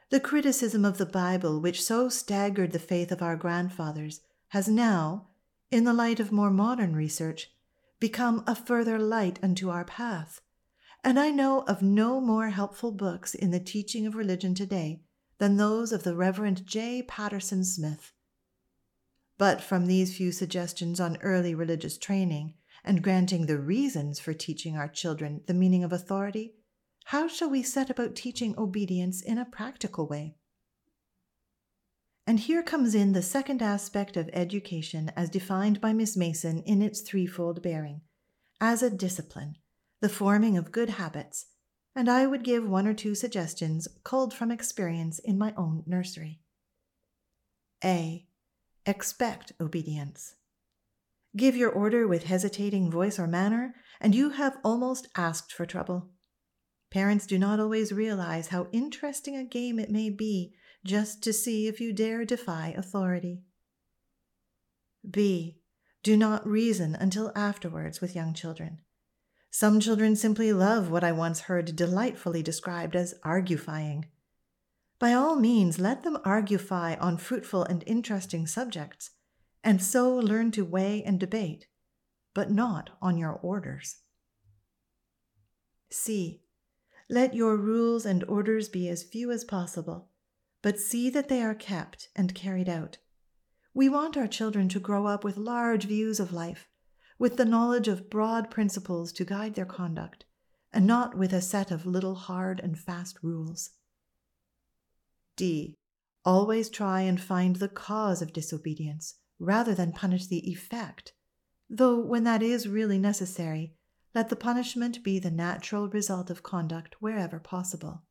The 0.09 0.19
criticism 0.19 0.85
of 0.85 0.97
the 0.97 1.05
Bible, 1.05 1.59
which 1.59 1.83
so 1.83 2.09
staggered 2.09 2.71
the 2.71 2.79
faith 2.79 3.11
of 3.11 3.21
our 3.21 3.35
grandfathers, 3.35 4.21
has 4.49 4.67
now, 4.67 5.27
in 5.71 5.83
the 5.83 5.93
light 5.93 6.19
of 6.19 6.31
more 6.31 6.51
modern 6.51 6.95
research, 6.95 7.51
become 7.99 8.43
a 8.45 8.55
further 8.55 8.99
light 8.99 9.39
unto 9.41 9.69
our 9.69 9.83
path. 9.83 10.41
And 11.03 11.19
I 11.19 11.31
know 11.31 11.61
of 11.61 11.81
no 11.81 12.21
more 12.21 12.49
helpful 12.49 12.91
books 12.91 13.33
in 13.33 13.51
the 13.51 13.59
teaching 13.59 14.05
of 14.05 14.15
religion 14.15 14.55
today 14.55 15.01
than 15.37 15.57
those 15.57 15.91
of 15.91 16.03
the 16.03 16.15
Reverend 16.15 16.65
J. 16.65 17.03
Paterson 17.03 17.63
Smyth. 17.63 18.13
But 19.37 19.61
from 19.61 19.85
these 19.85 20.15
few 20.15 20.31
suggestions 20.31 20.99
on 20.99 21.17
early 21.17 21.53
religious 21.53 21.97
training, 21.97 22.53
and 22.85 23.03
granting 23.03 23.45
the 23.45 23.57
reasons 23.57 24.19
for 24.19 24.33
teaching 24.33 24.77
our 24.77 24.87
children 24.87 25.41
the 25.47 25.53
meaning 25.53 25.83
of 25.83 25.91
authority, 25.91 26.53
how 27.05 27.27
shall 27.27 27.49
we 27.49 27.61
set 27.61 27.89
about 27.89 28.15
teaching 28.15 28.57
obedience 28.57 29.21
in 29.21 29.37
a 29.37 29.45
practical 29.45 30.07
way? 30.07 30.35
And 32.27 32.39
here 32.39 32.63
comes 32.63 32.95
in 32.95 33.13
the 33.13 33.21
second 33.21 33.61
aspect 33.61 34.17
of 34.17 34.29
education 34.33 35.11
as 35.15 35.29
defined 35.29 35.79
by 35.79 35.93
Miss 35.93 36.17
Mason 36.17 36.63
in 36.63 36.81
its 36.81 37.01
threefold 37.01 37.61
bearing 37.61 38.01
as 38.59 38.81
a 38.81 38.89
discipline, 38.89 39.57
the 40.01 40.09
forming 40.09 40.57
of 40.57 40.71
good 40.71 40.91
habits, 40.91 41.47
and 41.95 42.09
I 42.09 42.25
would 42.25 42.43
give 42.43 42.67
one 42.67 42.87
or 42.87 42.93
two 42.93 43.13
suggestions 43.13 43.87
culled 44.03 44.33
from 44.33 44.51
experience 44.51 45.19
in 45.19 45.37
my 45.37 45.53
own 45.55 45.83
nursery. 45.85 46.39
A. 47.83 48.25
Expect 48.85 49.51
obedience. 49.59 50.35
Give 51.35 51.55
your 51.55 51.69
order 51.69 52.07
with 52.07 52.23
hesitating 52.23 52.89
voice 52.89 53.19
or 53.19 53.27
manner, 53.27 53.75
and 53.99 54.15
you 54.15 54.31
have 54.31 54.57
almost 54.63 55.07
asked 55.15 55.51
for 55.51 55.65
trouble. 55.65 56.11
Parents 56.91 57.25
do 57.25 57.37
not 57.37 57.59
always 57.59 57.91
realize 57.91 58.47
how 58.47 58.67
interesting 58.71 59.35
a 59.35 59.43
game 59.43 59.79
it 59.79 59.89
may 59.89 60.09
be 60.09 60.53
just 60.85 61.21
to 61.23 61.33
see 61.33 61.67
if 61.67 61.81
you 61.81 61.91
dare 61.91 62.23
defy 62.23 62.73
authority. 62.77 63.41
B. 65.09 65.59
Do 66.03 66.15
not 66.15 66.47
reason 66.47 66.95
until 66.95 67.31
afterwards 67.35 67.99
with 67.99 68.15
young 68.15 68.33
children. 68.33 68.79
Some 69.51 69.79
children 69.79 70.15
simply 70.15 70.53
love 70.53 70.89
what 70.91 71.03
I 71.03 71.11
once 71.11 71.41
heard 71.41 71.75
delightfully 71.75 72.43
described 72.43 72.95
as 72.95 73.15
argufying. 73.25 74.05
By 74.99 75.13
all 75.13 75.35
means, 75.35 75.79
let 75.79 76.03
them 76.03 76.17
argufy 76.25 77.01
on 77.01 77.17
fruitful 77.17 77.63
and 77.63 77.83
interesting 77.87 78.47
subjects, 78.47 79.11
and 79.65 79.83
so 79.83 80.15
learn 80.15 80.51
to 80.51 80.63
weigh 80.63 81.03
and 81.03 81.19
debate, 81.19 81.67
but 82.33 82.49
not 82.49 82.91
on 83.01 83.17
your 83.17 83.33
orders. 83.33 83.97
C. 85.91 86.41
Let 87.09 87.33
your 87.33 87.57
rules 87.57 88.05
and 88.05 88.23
orders 88.23 88.69
be 88.69 88.87
as 88.87 89.03
few 89.03 89.29
as 89.31 89.43
possible 89.43 90.07
but 90.65 90.79
see 90.79 91.11
that 91.11 91.29
they 91.29 91.43
are 91.43 91.53
kept 91.53 92.09
and 92.15 92.33
carried 92.33 92.67
out. 92.67 92.97
We 93.75 93.87
want 93.87 94.17
our 94.17 94.25
children 94.25 94.67
to 94.69 94.79
grow 94.79 95.05
up 95.05 95.23
with 95.23 95.37
large 95.37 95.85
views 95.85 96.19
of 96.19 96.33
life, 96.33 96.67
with 97.19 97.37
the 97.37 97.45
knowledge 97.45 97.87
of 97.87 98.09
broad 98.09 98.49
principles 98.49 99.11
to 99.11 99.25
guide 99.25 99.53
their 99.53 99.67
conduct, 99.67 100.25
and 100.73 100.87
not 100.87 101.15
with 101.15 101.33
a 101.33 101.39
set 101.39 101.69
of 101.69 101.85
little 101.85 102.15
hard 102.15 102.59
and 102.59 102.79
fast 102.79 103.19
rules. 103.21 103.73
D. 105.35 105.75
Always 106.25 106.71
try 106.71 107.01
and 107.01 107.21
find 107.21 107.57
the 107.57 107.69
cause 107.69 108.23
of 108.23 108.33
disobedience 108.33 109.19
rather 109.39 109.73
than 109.73 109.91
punish 109.91 110.27
the 110.27 110.49
effect, 110.49 111.13
though 111.69 111.99
when 111.99 112.23
that 112.23 112.41
is 112.41 112.67
really 112.67 112.97
necessary, 112.97 113.73
let 114.13 114.29
the 114.29 114.35
punishment 114.35 115.03
be 115.03 115.19
the 115.19 115.31
natural 115.31 115.89
result 115.89 116.29
of 116.29 116.43
conduct 116.43 116.95
wherever 116.99 117.39
possible. 117.39 118.03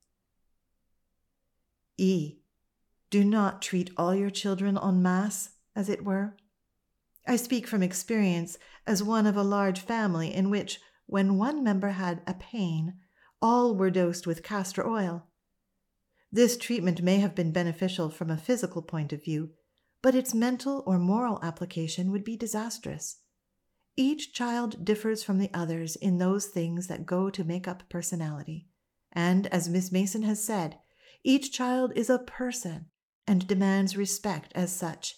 E. 1.96 2.38
Do 3.10 3.24
not 3.24 3.62
treat 3.62 3.90
all 3.96 4.14
your 4.14 4.30
children 4.30 4.76
en 4.76 5.02
masse, 5.02 5.50
as 5.76 5.88
it 5.88 6.04
were. 6.04 6.36
I 7.26 7.36
speak 7.36 7.66
from 7.66 7.82
experience 7.82 8.58
as 8.86 9.02
one 9.02 9.26
of 9.26 9.36
a 9.36 9.42
large 9.42 9.80
family 9.80 10.34
in 10.34 10.50
which, 10.50 10.80
when 11.06 11.38
one 11.38 11.64
member 11.64 11.90
had 11.90 12.22
a 12.26 12.34
pain, 12.34 12.94
all 13.40 13.74
were 13.74 13.90
dosed 13.90 14.26
with 14.26 14.42
castor 14.42 14.86
oil. 14.86 15.26
This 16.30 16.56
treatment 16.56 17.00
may 17.00 17.18
have 17.18 17.34
been 17.34 17.52
beneficial 17.52 18.10
from 18.10 18.30
a 18.30 18.36
physical 18.36 18.82
point 18.82 19.12
of 19.12 19.22
view, 19.24 19.50
but 20.04 20.14
its 20.14 20.34
mental 20.34 20.82
or 20.84 20.98
moral 20.98 21.40
application 21.42 22.12
would 22.12 22.22
be 22.22 22.36
disastrous. 22.36 23.20
Each 23.96 24.34
child 24.34 24.84
differs 24.84 25.24
from 25.24 25.38
the 25.38 25.48
others 25.54 25.96
in 25.96 26.18
those 26.18 26.44
things 26.44 26.88
that 26.88 27.06
go 27.06 27.30
to 27.30 27.42
make 27.42 27.66
up 27.66 27.88
personality. 27.88 28.68
And, 29.12 29.46
as 29.46 29.66
Miss 29.66 29.90
Mason 29.90 30.22
has 30.24 30.44
said, 30.44 30.78
each 31.24 31.52
child 31.52 31.90
is 31.96 32.10
a 32.10 32.18
person 32.18 32.90
and 33.26 33.48
demands 33.48 33.96
respect 33.96 34.52
as 34.54 34.76
such. 34.76 35.14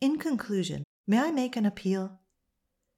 In 0.00 0.16
conclusion, 0.16 0.84
may 1.04 1.18
I 1.18 1.32
make 1.32 1.56
an 1.56 1.66
appeal? 1.66 2.20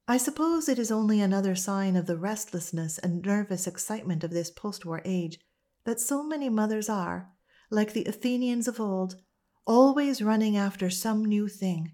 I 0.07 0.19
suppose 0.19 0.69
it 0.69 0.79
is 0.79 0.93
only 0.93 1.23
another 1.23 1.55
sign 1.55 1.97
of 1.97 2.05
the 2.05 2.19
restlessness 2.19 2.99
and 2.99 3.25
nervous 3.25 3.67
excitement 3.67 4.23
of 4.23 4.33
this 4.33 4.51
post 4.51 4.85
war 4.85 5.01
age 5.07 5.39
that 5.87 5.99
so 5.99 6.23
many 6.23 6.51
mothers 6.51 6.91
are, 6.91 7.31
like 7.71 7.95
the 7.95 8.05
Athenians 8.05 8.69
of 8.69 8.79
old, 8.79 9.17
always 9.67 10.21
running 10.21 10.57
after 10.57 10.91
some 10.91 11.25
new 11.25 11.49
thing. 11.49 11.93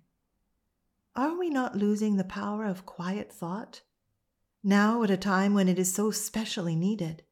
Are 1.14 1.38
we 1.38 1.50
not 1.50 1.76
losing 1.76 2.16
the 2.16 2.24
power 2.24 2.64
of 2.64 2.86
quiet 2.86 3.32
thought? 3.32 3.82
Now, 4.62 5.02
at 5.02 5.10
a 5.10 5.16
time 5.16 5.54
when 5.54 5.68
it 5.68 5.78
is 5.78 5.92
so 5.92 6.10
specially 6.10 6.76
needed. 6.76 7.22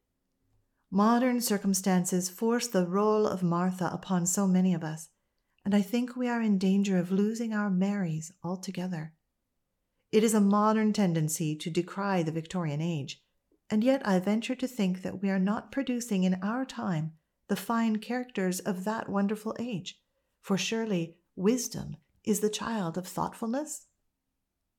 Modern 0.91 1.41
circumstances 1.41 2.29
force 2.29 2.67
the 2.67 2.87
role 2.87 3.27
of 3.27 3.43
Martha 3.43 3.89
upon 3.93 4.25
so 4.25 4.47
many 4.47 4.73
of 4.73 4.83
us, 4.83 5.09
and 5.63 5.75
I 5.75 5.81
think 5.81 6.15
we 6.15 6.27
are 6.27 6.41
in 6.41 6.57
danger 6.57 6.97
of 6.97 7.11
losing 7.11 7.53
our 7.53 7.69
Marys 7.69 8.31
altogether. 8.43 9.13
It 10.11 10.23
is 10.23 10.33
a 10.33 10.41
modern 10.41 10.93
tendency 10.93 11.55
to 11.57 11.69
decry 11.69 12.23
the 12.23 12.31
Victorian 12.31 12.81
age, 12.81 13.21
and 13.69 13.83
yet 13.83 14.01
I 14.07 14.19
venture 14.19 14.55
to 14.55 14.67
think 14.67 15.03
that 15.03 15.21
we 15.21 15.29
are 15.29 15.37
not 15.37 15.71
producing 15.71 16.23
in 16.23 16.39
our 16.41 16.65
time 16.65 17.13
the 17.49 17.55
fine 17.55 17.97
characters 17.97 18.59
of 18.59 18.83
that 18.85 19.09
wonderful 19.09 19.55
age, 19.59 19.99
for 20.41 20.57
surely 20.57 21.15
wisdom 21.35 21.97
is 22.23 22.39
the 22.39 22.49
child 22.49 22.97
of 22.97 23.07
thoughtfulness? 23.07 23.87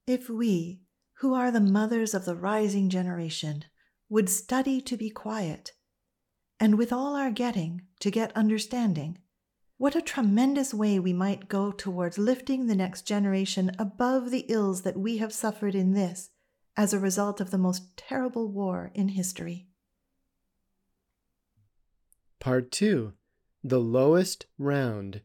If 0.07 0.29
we, 0.29 0.81
who 1.15 1.35
are 1.35 1.51
the 1.51 1.61
mothers 1.61 2.15
of 2.15 2.25
the 2.25 2.35
rising 2.35 2.89
generation, 2.89 3.65
would 4.09 4.29
study 4.29 4.81
to 4.81 4.97
be 4.97 5.11
quiet, 5.11 5.73
and 6.59 6.77
with 6.77 6.93
all 6.93 7.15
our 7.15 7.31
getting 7.31 7.83
to 8.01 8.11
get 8.11 8.37
understanding, 8.37 9.19
what 9.79 9.97
a 9.97 10.03
tremendous 10.03 10.75
way 10.75 10.99
we 10.99 11.15
might 11.15 11.49
go 11.49 11.73
towards 11.73 12.19
lifting 12.19 12.67
the 12.67 12.75
next 12.75 13.03
generation 13.03 13.71
above 13.79 14.31
the 14.31 14.45
ills 14.49 14.83
that 14.83 14.99
we 14.99 15.17
have 15.17 15.33
suffered 15.33 15.75
in 15.75 15.95
this 15.95 16.31
as 16.77 16.93
a 16.93 16.99
result 16.99 17.41
of 17.41 17.51
the 17.51 17.59
most 17.59 17.97
terrible 17.97 18.51
war 18.51 18.91
in 18.95 19.09
history. 19.09 19.69
Part 22.41 22.71
2 22.73 23.15
The 23.65 23.81
Lowest 23.81 24.47
Round 24.59 25.23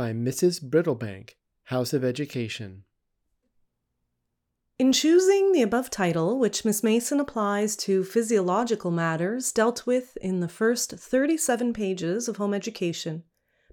by 0.00 0.14
Mrs. 0.14 0.64
Brittlebank, 0.64 1.32
House 1.64 1.92
of 1.92 2.02
Education. 2.02 2.84
In 4.78 4.94
choosing 4.94 5.52
the 5.52 5.60
above 5.60 5.90
title, 5.90 6.38
which 6.38 6.64
Miss 6.64 6.82
Mason 6.82 7.20
applies 7.20 7.76
to 7.76 8.02
physiological 8.02 8.90
matters 8.90 9.52
dealt 9.52 9.84
with 9.84 10.16
in 10.22 10.40
the 10.40 10.48
first 10.48 10.92
37 10.92 11.74
pages 11.74 12.28
of 12.28 12.38
home 12.38 12.54
education, 12.54 13.24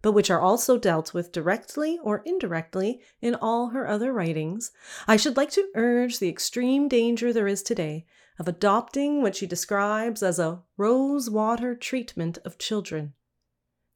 but 0.01 0.12
which 0.12 0.29
are 0.29 0.41
also 0.41 0.77
dealt 0.77 1.13
with 1.13 1.31
directly 1.31 1.98
or 2.03 2.24
indirectly 2.25 3.00
in 3.22 3.34
all 3.34 3.69
her 3.69 3.88
other 3.88 4.12
writings, 4.12 4.74
I 5.07 5.15
should 5.15 5.38
like 5.38 5.51
to 5.51 5.69
urge 5.75 6.19
the 6.19 6.27
extreme 6.27 6.89
danger 6.89 7.31
there 7.31 7.48
is 7.48 7.63
today 7.63 8.05
of 8.38 8.50
adopting 8.50 9.22
what 9.22 9.38
she 9.38 9.48
describes 9.48 10.22
as 10.22 10.39
a 10.39 10.62
rose 10.75 11.29
water 11.29 11.74
treatment 11.74 12.38
of 12.43 12.57
children. 12.57 13.13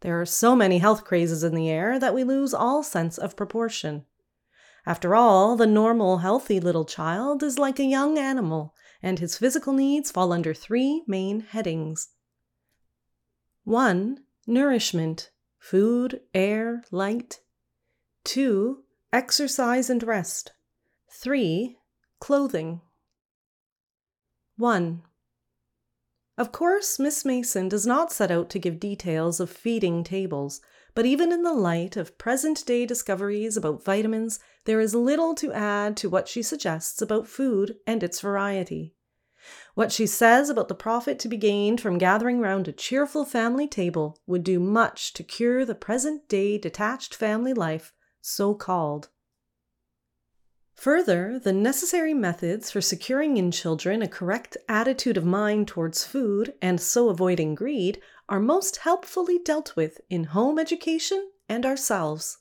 There 0.02 0.20
are 0.20 0.26
so 0.26 0.56
many 0.56 0.80
health 0.80 1.06
crazes 1.06 1.44
in 1.44 1.56
the 1.56 1.70
air 1.70 2.00
that 2.00 2.14
we 2.14 2.24
lose 2.24 2.54
all 2.54 2.84
sense 2.84 3.18
of 3.18 3.36
proportion. 3.36 4.06
After 4.86 5.16
all, 5.16 5.56
the 5.56 5.68
normal, 5.68 6.20
healthy 6.20 6.60
little 6.60 6.86
child 6.86 7.44
is 7.44 7.60
like 7.60 7.80
a 7.80 7.84
young 7.84 8.18
animal, 8.18 8.74
and 9.04 9.20
his 9.20 9.38
physical 9.38 9.74
needs 9.74 10.10
fall 10.10 10.34
under 10.34 10.54
three 10.54 11.04
main 11.08 11.42
headings 11.42 12.10
1. 13.64 14.18
Nourishment, 14.48 15.30
food, 15.60 16.22
air, 16.34 16.84
light. 16.90 17.42
2. 18.24 18.84
Exercise 19.14 19.88
and 19.88 20.02
rest. 20.02 20.52
3. 21.12 21.78
Clothing. 22.20 22.82
1. 24.58 25.04
Of 26.38 26.52
course, 26.52 26.98
Miss 26.98 27.26
Mason 27.26 27.70
does 27.70 27.86
not 27.86 28.12
set 28.12 28.32
out 28.32 28.50
to 28.52 28.60
give 28.60 28.80
details 28.80 29.40
of 29.40 29.50
feeding 29.50 30.04
tables, 30.04 30.62
but 30.96 31.06
even 31.06 31.32
in 31.32 31.44
the 31.44 31.54
light 31.54 31.98
of 31.98 32.18
present 32.18 32.66
day 32.66 32.86
discoveries 32.86 33.58
about 33.58 33.84
vitamins, 33.84 34.40
there 34.66 34.80
is 34.80 34.96
little 34.96 35.36
to 35.36 35.52
add 35.52 35.98
to 35.98 36.10
what 36.10 36.28
she 36.28 36.42
suggests 36.42 37.02
about 37.02 37.28
food 37.28 37.78
and 37.86 38.02
its 38.02 38.22
variety. 38.22 38.96
What 39.74 39.92
she 39.92 40.06
says 40.06 40.50
about 40.50 40.68
the 40.68 40.76
profit 40.76 41.18
to 41.20 41.28
be 41.28 41.38
gained 41.38 41.82
from 41.82 41.98
gathering 41.98 42.40
round 42.40 42.68
a 42.68 42.72
cheerful 42.72 43.26
family 43.26 43.68
table 43.68 44.20
would 44.28 44.44
do 44.44 44.60
much 44.60 45.14
to 45.14 45.24
cure 45.24 45.66
the 45.66 45.76
present 45.76 46.28
day 46.28 46.58
detached 46.58 47.16
family 47.16 47.54
life, 47.54 47.94
so 48.22 48.54
called. 48.54 49.10
Further, 50.82 51.38
the 51.38 51.54
necessary 51.54 52.16
methods 52.16 52.72
for 52.72 52.82
securing 52.82 53.38
in 53.38 53.52
children 53.52 54.02
a 54.02 54.08
correct 54.08 54.58
attitude 54.68 55.16
of 55.16 55.24
mind 55.24 55.68
towards 55.68 56.04
food 56.04 56.56
and 56.60 56.82
so 56.82 57.10
avoiding 57.10 57.54
greed 57.54 58.02
are 58.28 58.40
most 58.40 58.78
helpfully 58.78 59.38
dealt 59.38 59.76
with 59.76 60.02
in 60.10 60.24
home 60.24 60.58
education 60.58 61.30
and 61.48 61.68
ourselves. 61.68 62.40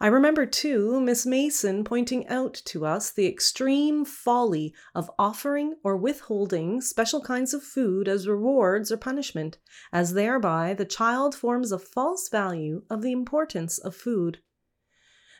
I 0.00 0.08
remember, 0.08 0.46
too, 0.46 1.00
Miss 1.00 1.24
Mason 1.24 1.84
pointing 1.84 2.26
out 2.26 2.54
to 2.64 2.84
us 2.84 3.12
the 3.12 3.28
extreme 3.28 4.04
folly 4.04 4.74
of 4.96 5.08
offering 5.16 5.76
or 5.84 5.96
withholding 5.96 6.80
special 6.80 7.20
kinds 7.20 7.54
of 7.54 7.62
food 7.62 8.08
as 8.08 8.26
rewards 8.26 8.90
or 8.90 8.96
punishment, 8.96 9.58
as 9.92 10.14
thereby 10.14 10.74
the 10.74 10.84
child 10.84 11.36
forms 11.36 11.70
a 11.70 11.78
false 11.78 12.28
value 12.28 12.82
of 12.90 13.02
the 13.02 13.12
importance 13.12 13.78
of 13.78 13.94
food. 13.94 14.40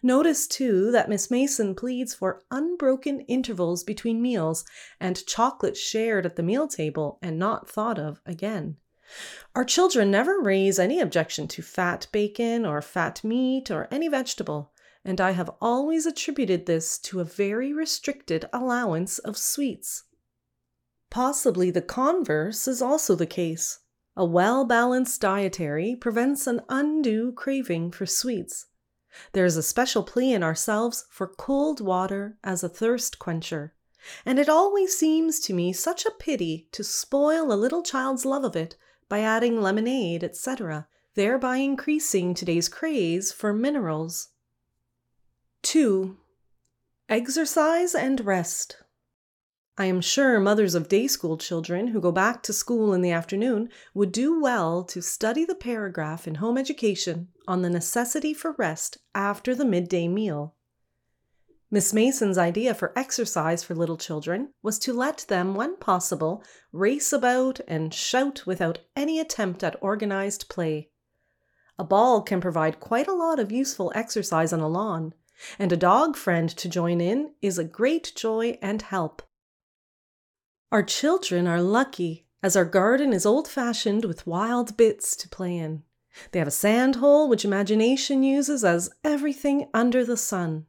Notice, 0.06 0.46
too, 0.46 0.90
that 0.90 1.08
Miss 1.08 1.30
Mason 1.30 1.74
pleads 1.74 2.12
for 2.12 2.42
unbroken 2.50 3.20
intervals 3.22 3.82
between 3.82 4.20
meals 4.20 4.62
and 5.00 5.24
chocolate 5.24 5.78
shared 5.78 6.26
at 6.26 6.36
the 6.36 6.42
meal 6.42 6.68
table 6.68 7.18
and 7.22 7.38
not 7.38 7.70
thought 7.70 7.98
of 7.98 8.20
again. 8.26 8.76
Our 9.56 9.64
children 9.64 10.10
never 10.10 10.38
raise 10.38 10.78
any 10.78 11.00
objection 11.00 11.48
to 11.48 11.62
fat 11.62 12.06
bacon 12.12 12.66
or 12.66 12.82
fat 12.82 13.24
meat 13.24 13.70
or 13.70 13.88
any 13.90 14.08
vegetable, 14.08 14.74
and 15.06 15.22
I 15.22 15.30
have 15.30 15.50
always 15.58 16.04
attributed 16.04 16.66
this 16.66 16.98
to 16.98 17.20
a 17.20 17.24
very 17.24 17.72
restricted 17.72 18.46
allowance 18.52 19.18
of 19.18 19.38
sweets. 19.38 20.02
Possibly 21.08 21.70
the 21.70 21.80
converse 21.80 22.68
is 22.68 22.82
also 22.82 23.14
the 23.14 23.24
case. 23.24 23.78
A 24.18 24.26
well 24.26 24.66
balanced 24.66 25.22
dietary 25.22 25.96
prevents 25.96 26.46
an 26.46 26.60
undue 26.68 27.32
craving 27.32 27.90
for 27.92 28.04
sweets. 28.04 28.66
There 29.32 29.44
is 29.44 29.56
a 29.56 29.62
special 29.62 30.02
plea 30.02 30.32
in 30.32 30.42
ourselves 30.42 31.06
for 31.08 31.26
cold 31.26 31.80
water 31.80 32.36
as 32.42 32.62
a 32.62 32.68
thirst 32.68 33.18
quencher, 33.18 33.74
and 34.24 34.38
it 34.38 34.48
always 34.48 34.96
seems 34.96 35.40
to 35.40 35.54
me 35.54 35.72
such 35.72 36.04
a 36.04 36.10
pity 36.10 36.68
to 36.72 36.84
spoil 36.84 37.52
a 37.52 37.54
little 37.54 37.82
child's 37.82 38.24
love 38.24 38.44
of 38.44 38.56
it 38.56 38.76
by 39.08 39.20
adding 39.20 39.60
lemonade, 39.60 40.24
etc., 40.24 40.88
thereby 41.14 41.58
increasing 41.58 42.34
today's 42.34 42.68
craze 42.68 43.32
for 43.32 43.52
minerals. 43.52 44.28
2. 45.62 46.16
Exercise 47.08 47.94
and 47.94 48.24
rest. 48.24 48.78
I 49.76 49.86
am 49.86 50.00
sure 50.00 50.38
mothers 50.38 50.76
of 50.76 50.86
day 50.86 51.08
school 51.08 51.36
children 51.36 51.88
who 51.88 52.00
go 52.00 52.12
back 52.12 52.44
to 52.44 52.52
school 52.52 52.94
in 52.94 53.02
the 53.02 53.10
afternoon 53.10 53.70
would 53.92 54.12
do 54.12 54.40
well 54.40 54.84
to 54.84 55.02
study 55.02 55.44
the 55.44 55.56
paragraph 55.56 56.28
in 56.28 56.36
home 56.36 56.56
education 56.56 57.28
on 57.48 57.62
the 57.62 57.70
necessity 57.70 58.32
for 58.32 58.52
rest 58.52 58.98
after 59.16 59.52
the 59.52 59.64
midday 59.64 60.06
meal. 60.06 60.54
Miss 61.72 61.92
Mason's 61.92 62.38
idea 62.38 62.72
for 62.72 62.96
exercise 62.96 63.64
for 63.64 63.74
little 63.74 63.96
children 63.96 64.50
was 64.62 64.78
to 64.78 64.92
let 64.92 65.24
them, 65.26 65.56
when 65.56 65.76
possible, 65.78 66.44
race 66.70 67.12
about 67.12 67.58
and 67.66 67.92
shout 67.92 68.46
without 68.46 68.78
any 68.94 69.18
attempt 69.18 69.64
at 69.64 69.74
organized 69.82 70.48
play. 70.48 70.90
A 71.76 71.82
ball 71.82 72.22
can 72.22 72.40
provide 72.40 72.78
quite 72.78 73.08
a 73.08 73.12
lot 73.12 73.40
of 73.40 73.50
useful 73.50 73.90
exercise 73.92 74.52
on 74.52 74.60
a 74.60 74.68
lawn, 74.68 75.14
and 75.58 75.72
a 75.72 75.76
dog 75.76 76.16
friend 76.16 76.48
to 76.48 76.68
join 76.68 77.00
in 77.00 77.32
is 77.42 77.58
a 77.58 77.64
great 77.64 78.12
joy 78.14 78.56
and 78.62 78.80
help. 78.80 79.20
Our 80.74 80.82
children 80.82 81.46
are 81.46 81.62
lucky, 81.62 82.26
as 82.42 82.56
our 82.56 82.64
garden 82.64 83.12
is 83.12 83.24
old 83.24 83.46
fashioned 83.46 84.04
with 84.04 84.26
wild 84.26 84.76
bits 84.76 85.14
to 85.14 85.28
play 85.28 85.56
in. 85.56 85.84
They 86.32 86.40
have 86.40 86.48
a 86.48 86.50
sand 86.50 86.96
hole 86.96 87.28
which 87.28 87.44
imagination 87.44 88.24
uses 88.24 88.64
as 88.64 88.90
everything 89.04 89.68
under 89.72 90.04
the 90.04 90.16
sun. 90.16 90.66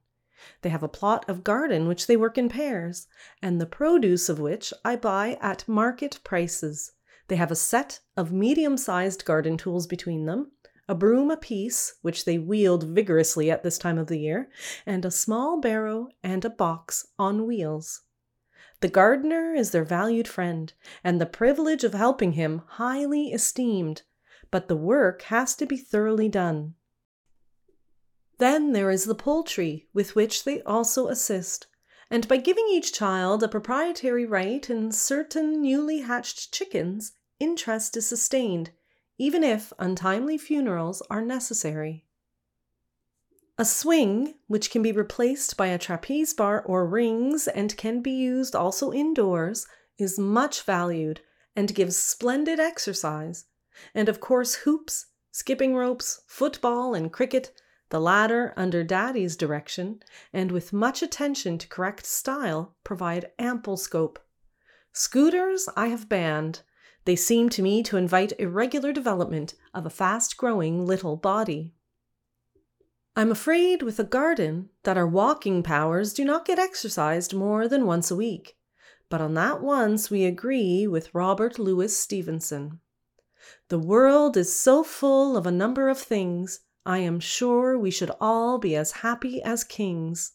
They 0.61 0.69
have 0.69 0.83
a 0.83 0.87
plot 0.87 1.27
of 1.27 1.43
garden 1.43 1.87
which 1.87 2.05
they 2.05 2.15
work 2.15 2.37
in 2.37 2.49
pairs, 2.49 3.07
and 3.41 3.59
the 3.59 3.65
produce 3.65 4.29
of 4.29 4.39
which 4.39 4.71
I 4.85 4.95
buy 4.95 5.39
at 5.41 5.67
market 5.67 6.19
prices. 6.23 6.91
They 7.27 7.37
have 7.37 7.49
a 7.49 7.55
set 7.55 8.01
of 8.15 8.31
medium 8.31 8.77
sized 8.77 9.25
garden 9.25 9.57
tools 9.57 9.87
between 9.87 10.27
them, 10.27 10.51
a 10.87 10.93
broom 10.93 11.31
apiece, 11.31 11.95
which 12.03 12.25
they 12.25 12.37
wield 12.37 12.83
vigorously 12.83 13.49
at 13.49 13.63
this 13.63 13.79
time 13.79 13.97
of 13.97 14.05
the 14.05 14.19
year, 14.19 14.51
and 14.85 15.03
a 15.03 15.09
small 15.09 15.59
barrow 15.59 16.09
and 16.21 16.45
a 16.45 16.51
box 16.51 17.07
on 17.17 17.47
wheels. 17.47 18.03
The 18.85 18.91
gardener 18.91 19.51
is 19.55 19.71
their 19.71 19.83
valued 19.83 20.27
friend, 20.27 20.71
and 21.03 21.19
the 21.19 21.25
privilege 21.25 21.83
of 21.83 21.95
helping 21.95 22.33
him 22.33 22.61
highly 22.67 23.33
esteemed, 23.33 24.03
but 24.51 24.67
the 24.67 24.77
work 24.77 25.23
has 25.23 25.55
to 25.55 25.65
be 25.65 25.75
thoroughly 25.75 26.29
done. 26.29 26.75
Then 28.37 28.73
there 28.73 28.91
is 28.91 29.05
the 29.05 29.15
poultry, 29.15 29.87
with 29.91 30.13
which 30.13 30.43
they 30.43 30.61
also 30.61 31.07
assist, 31.07 31.65
and 32.11 32.27
by 32.27 32.37
giving 32.37 32.67
each 32.69 32.93
child 32.93 33.41
a 33.41 33.47
proprietary 33.47 34.23
right 34.23 34.69
in 34.69 34.91
certain 34.91 35.63
newly 35.63 36.01
hatched 36.01 36.53
chickens, 36.53 37.13
interest 37.39 37.97
is 37.97 38.05
sustained, 38.05 38.69
even 39.17 39.43
if 39.43 39.73
untimely 39.79 40.37
funerals 40.37 41.01
are 41.09 41.23
necessary. 41.23 42.05
A 43.57 43.63
swing, 43.63 44.35
which 44.47 44.69
can 44.69 44.81
be 44.81 44.91
replaced 44.91 45.55
by 45.55 45.67
a 45.67 45.77
trapeze 45.77 46.33
bar 46.33 46.61
or 46.63 46.85
rings 46.85 47.47
and 47.47 47.75
can 47.77 48.01
be 48.01 48.11
used 48.11 48.55
also 48.55 48.91
indoors, 48.91 49.65
is 49.97 50.19
much 50.19 50.63
valued 50.63 51.21
and 51.55 51.73
gives 51.73 51.95
splendid 51.95 52.59
exercise. 52.59 53.45
And 53.93 54.09
of 54.09 54.19
course, 54.19 54.55
hoops, 54.55 55.05
skipping 55.31 55.75
ropes, 55.75 56.21
football, 56.27 56.93
and 56.93 57.13
cricket 57.13 57.53
the 57.89 57.99
latter 57.99 58.53
under 58.57 58.83
Daddy's 58.83 59.37
direction, 59.37 60.01
and 60.33 60.51
with 60.51 60.73
much 60.73 61.03
attention 61.03 61.57
to 61.59 61.67
correct 61.67 62.05
style, 62.05 62.75
provide 62.83 63.31
ample 63.37 63.77
scope. 63.77 64.19
Scooters 64.91 65.69
I 65.77 65.87
have 65.87 66.09
banned. 66.09 66.63
They 67.05 67.15
seem 67.15 67.49
to 67.49 67.61
me 67.61 67.83
to 67.83 67.97
invite 67.97 68.33
irregular 68.39 68.91
development 68.91 69.53
of 69.73 69.85
a 69.85 69.91
fast 69.91 70.35
growing 70.35 70.85
little 70.85 71.15
body. 71.15 71.74
I'm 73.17 73.31
afraid 73.31 73.81
with 73.81 73.97
a 73.97 74.03
garden 74.03 74.69
that 74.83 74.97
our 74.97 75.07
walking 75.07 75.63
powers 75.63 76.13
do 76.13 76.25
not 76.25 76.45
get 76.45 76.59
exercised 76.59 77.33
more 77.33 77.65
than 77.65 77.85
once 77.85 78.11
a 78.11 78.15
week, 78.15 78.57
but 79.09 79.21
on 79.21 79.35
that 79.35 79.61
once 79.61 80.11
we 80.11 80.25
agree 80.25 80.85
with 80.85 81.15
Robert 81.15 81.57
Louis 81.57 81.97
Stevenson. 81.97 82.81
The 83.69 83.79
world 83.79 84.35
is 84.35 84.57
so 84.59 84.83
full 84.83 85.37
of 85.37 85.45
a 85.45 85.51
number 85.51 85.87
of 85.87 85.97
things 85.97 86.59
I 86.85 86.97
am 86.99 87.21
sure 87.21 87.79
we 87.79 87.89
should 87.89 88.11
all 88.19 88.57
be 88.57 88.75
as 88.75 88.91
happy 88.91 89.41
as 89.41 89.63
kings. 89.63 90.33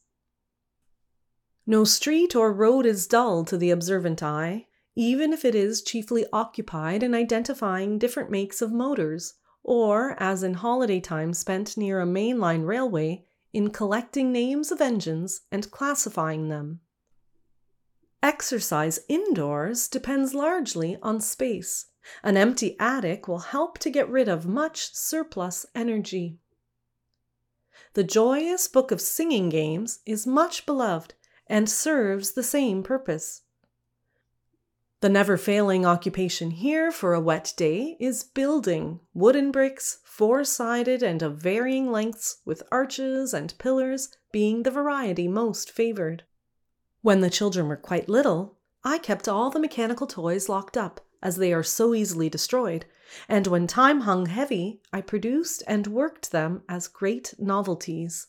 No 1.67 1.85
street 1.85 2.35
or 2.35 2.51
road 2.51 2.87
is 2.87 3.07
dull 3.07 3.45
to 3.45 3.59
the 3.59 3.71
observant 3.71 4.23
eye, 4.23 4.69
even 4.97 5.35
if 5.35 5.45
it 5.45 5.55
is 5.55 5.83
chiefly 5.83 6.25
occupied 6.33 7.03
in 7.03 7.15
identifying 7.15 7.99
different 7.99 8.31
makes 8.31 8.63
of 8.63 8.73
motors, 8.73 9.35
or, 9.63 10.15
as 10.19 10.43
in 10.43 10.55
holiday 10.55 11.01
time 11.01 11.33
spent 11.35 11.77
near 11.77 12.01
a 12.01 12.07
main 12.07 12.39
line 12.39 12.63
railway, 12.63 13.25
in 13.53 13.71
collecting 13.71 14.31
names 14.33 14.71
of 14.71 14.81
engines 14.81 15.43
and 15.51 15.71
classifying 15.71 16.49
them. 16.49 16.81
Exercise 18.23 19.01
indoors 19.09 19.89
depends 19.89 20.35
largely 20.35 20.97
on 21.03 21.21
space. 21.21 21.87
An 22.23 22.37
empty 22.37 22.77
attic 22.79 23.27
will 23.27 23.39
help 23.39 23.79
to 23.79 23.91
get 23.91 24.09
rid 24.09 24.29
of 24.29 24.47
much 24.47 24.95
surplus 24.95 25.67
energy. 25.75 26.39
The 27.95 28.05
joyous 28.05 28.69
book 28.69 28.91
of 28.91 29.01
singing 29.01 29.49
games 29.49 30.01
is 30.07 30.27
much 30.27 30.65
beloved 30.65 31.15
and 31.47 31.69
serves 31.69 32.33
the 32.33 32.43
same 32.43 32.83
purpose. 32.83 33.43
The 35.01 35.09
never 35.09 35.39
failing 35.39 35.87
occupation 35.87 36.51
here 36.51 36.93
for 36.93 37.15
a 37.15 37.21
wet 37.21 37.55
day 37.57 37.97
is 37.99 38.23
building 38.23 39.01
wooden 39.15 39.51
bricks, 39.51 39.99
four 40.05 40.45
sided 40.45 41.03
and 41.03 41.23
of 41.23 41.39
varying 41.39 41.91
lengths, 41.91 42.43
with 42.45 42.63
arches 42.71 43.33
and 43.33 43.57
pillars 43.59 44.15
being 44.31 44.63
the 44.63 44.71
variety 44.71 45.27
most 45.27 45.71
favored. 45.71 46.25
When 47.01 47.23
the 47.23 47.31
children 47.31 47.67
were 47.67 47.79
quite 47.79 48.11
little, 48.11 48.59
I 48.85 48.99
kept 48.99 49.27
all 49.27 49.49
the 49.49 49.59
mechanical 49.59 50.07
toys 50.07 50.51
locked 50.51 50.77
up 50.77 51.01
as 51.23 51.37
they 51.37 51.53
are 51.55 51.63
so 51.63 51.95
easily 51.95 52.29
destroyed, 52.29 52.85
and 53.27 53.47
when 53.47 53.67
time 53.67 54.03
hung 54.03 54.27
heavy, 54.27 54.83
I 54.93 55.01
produced 55.01 55.63
and 55.67 55.87
worked 55.87 56.31
them 56.31 56.63
as 56.69 56.89
great 56.89 57.35
novelties. 57.39 58.27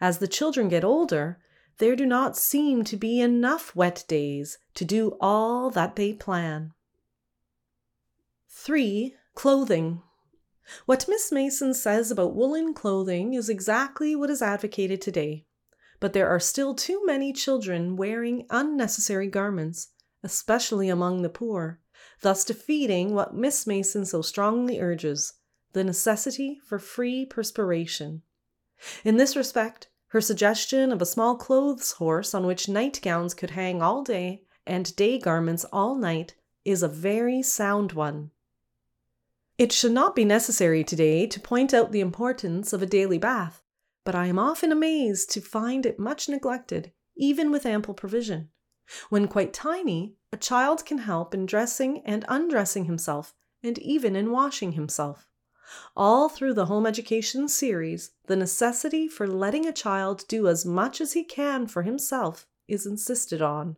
As 0.00 0.18
the 0.18 0.28
children 0.28 0.68
get 0.68 0.84
older, 0.84 1.40
there 1.78 1.96
do 1.96 2.06
not 2.06 2.36
seem 2.36 2.84
to 2.84 2.96
be 2.96 3.20
enough 3.20 3.74
wet 3.74 4.04
days 4.08 4.58
to 4.74 4.84
do 4.84 5.16
all 5.20 5.70
that 5.70 5.96
they 5.96 6.12
plan. 6.12 6.72
3. 8.48 9.14
Clothing. 9.34 10.02
What 10.86 11.06
Miss 11.08 11.32
Mason 11.32 11.74
says 11.74 12.10
about 12.10 12.34
woolen 12.34 12.74
clothing 12.74 13.34
is 13.34 13.48
exactly 13.48 14.14
what 14.14 14.30
is 14.30 14.42
advocated 14.42 15.00
today, 15.00 15.46
but 16.00 16.12
there 16.12 16.28
are 16.28 16.40
still 16.40 16.74
too 16.74 17.02
many 17.04 17.32
children 17.32 17.96
wearing 17.96 18.46
unnecessary 18.50 19.26
garments, 19.26 19.88
especially 20.22 20.88
among 20.88 21.22
the 21.22 21.28
poor 21.28 21.80
thus 22.22 22.44
defeating 22.44 23.14
what 23.14 23.34
Miss 23.34 23.66
Mason 23.66 24.06
so 24.06 24.22
strongly 24.22 24.80
urges 24.80 25.34
the 25.72 25.84
necessity 25.84 26.58
for 26.64 26.78
free 26.78 27.26
perspiration. 27.26 28.22
In 29.04 29.16
this 29.16 29.36
respect, 29.36 29.88
her 30.12 30.20
suggestion 30.20 30.92
of 30.92 31.00
a 31.00 31.06
small 31.06 31.34
clothes 31.36 31.92
horse 31.92 32.34
on 32.34 32.44
which 32.44 32.68
nightgowns 32.68 33.32
could 33.32 33.48
hang 33.52 33.80
all 33.80 34.02
day 34.02 34.42
and 34.66 34.94
day 34.94 35.18
garments 35.18 35.64
all 35.72 35.94
night 35.94 36.34
is 36.66 36.82
a 36.82 36.88
very 36.88 37.42
sound 37.42 37.92
one. 37.92 38.30
It 39.56 39.72
should 39.72 39.92
not 39.92 40.14
be 40.14 40.26
necessary 40.26 40.84
today 40.84 41.26
to 41.26 41.40
point 41.40 41.72
out 41.72 41.92
the 41.92 42.00
importance 42.00 42.74
of 42.74 42.82
a 42.82 42.86
daily 42.86 43.16
bath, 43.16 43.62
but 44.04 44.14
I 44.14 44.26
am 44.26 44.38
often 44.38 44.70
amazed 44.70 45.30
to 45.30 45.40
find 45.40 45.86
it 45.86 45.98
much 45.98 46.28
neglected, 46.28 46.92
even 47.16 47.50
with 47.50 47.64
ample 47.64 47.94
provision. 47.94 48.50
When 49.08 49.28
quite 49.28 49.54
tiny, 49.54 50.16
a 50.30 50.36
child 50.36 50.84
can 50.84 50.98
help 50.98 51.32
in 51.32 51.46
dressing 51.46 52.02
and 52.04 52.26
undressing 52.28 52.84
himself, 52.84 53.34
and 53.62 53.78
even 53.78 54.14
in 54.14 54.30
washing 54.30 54.72
himself. 54.72 55.26
All 55.96 56.28
through 56.28 56.54
the 56.54 56.66
home 56.66 56.86
education 56.86 57.48
series, 57.48 58.12
the 58.26 58.36
necessity 58.36 59.08
for 59.08 59.26
letting 59.26 59.66
a 59.66 59.72
child 59.72 60.24
do 60.28 60.48
as 60.48 60.64
much 60.64 61.00
as 61.00 61.12
he 61.12 61.24
can 61.24 61.66
for 61.66 61.82
himself 61.82 62.46
is 62.68 62.86
insisted 62.86 63.42
on. 63.42 63.76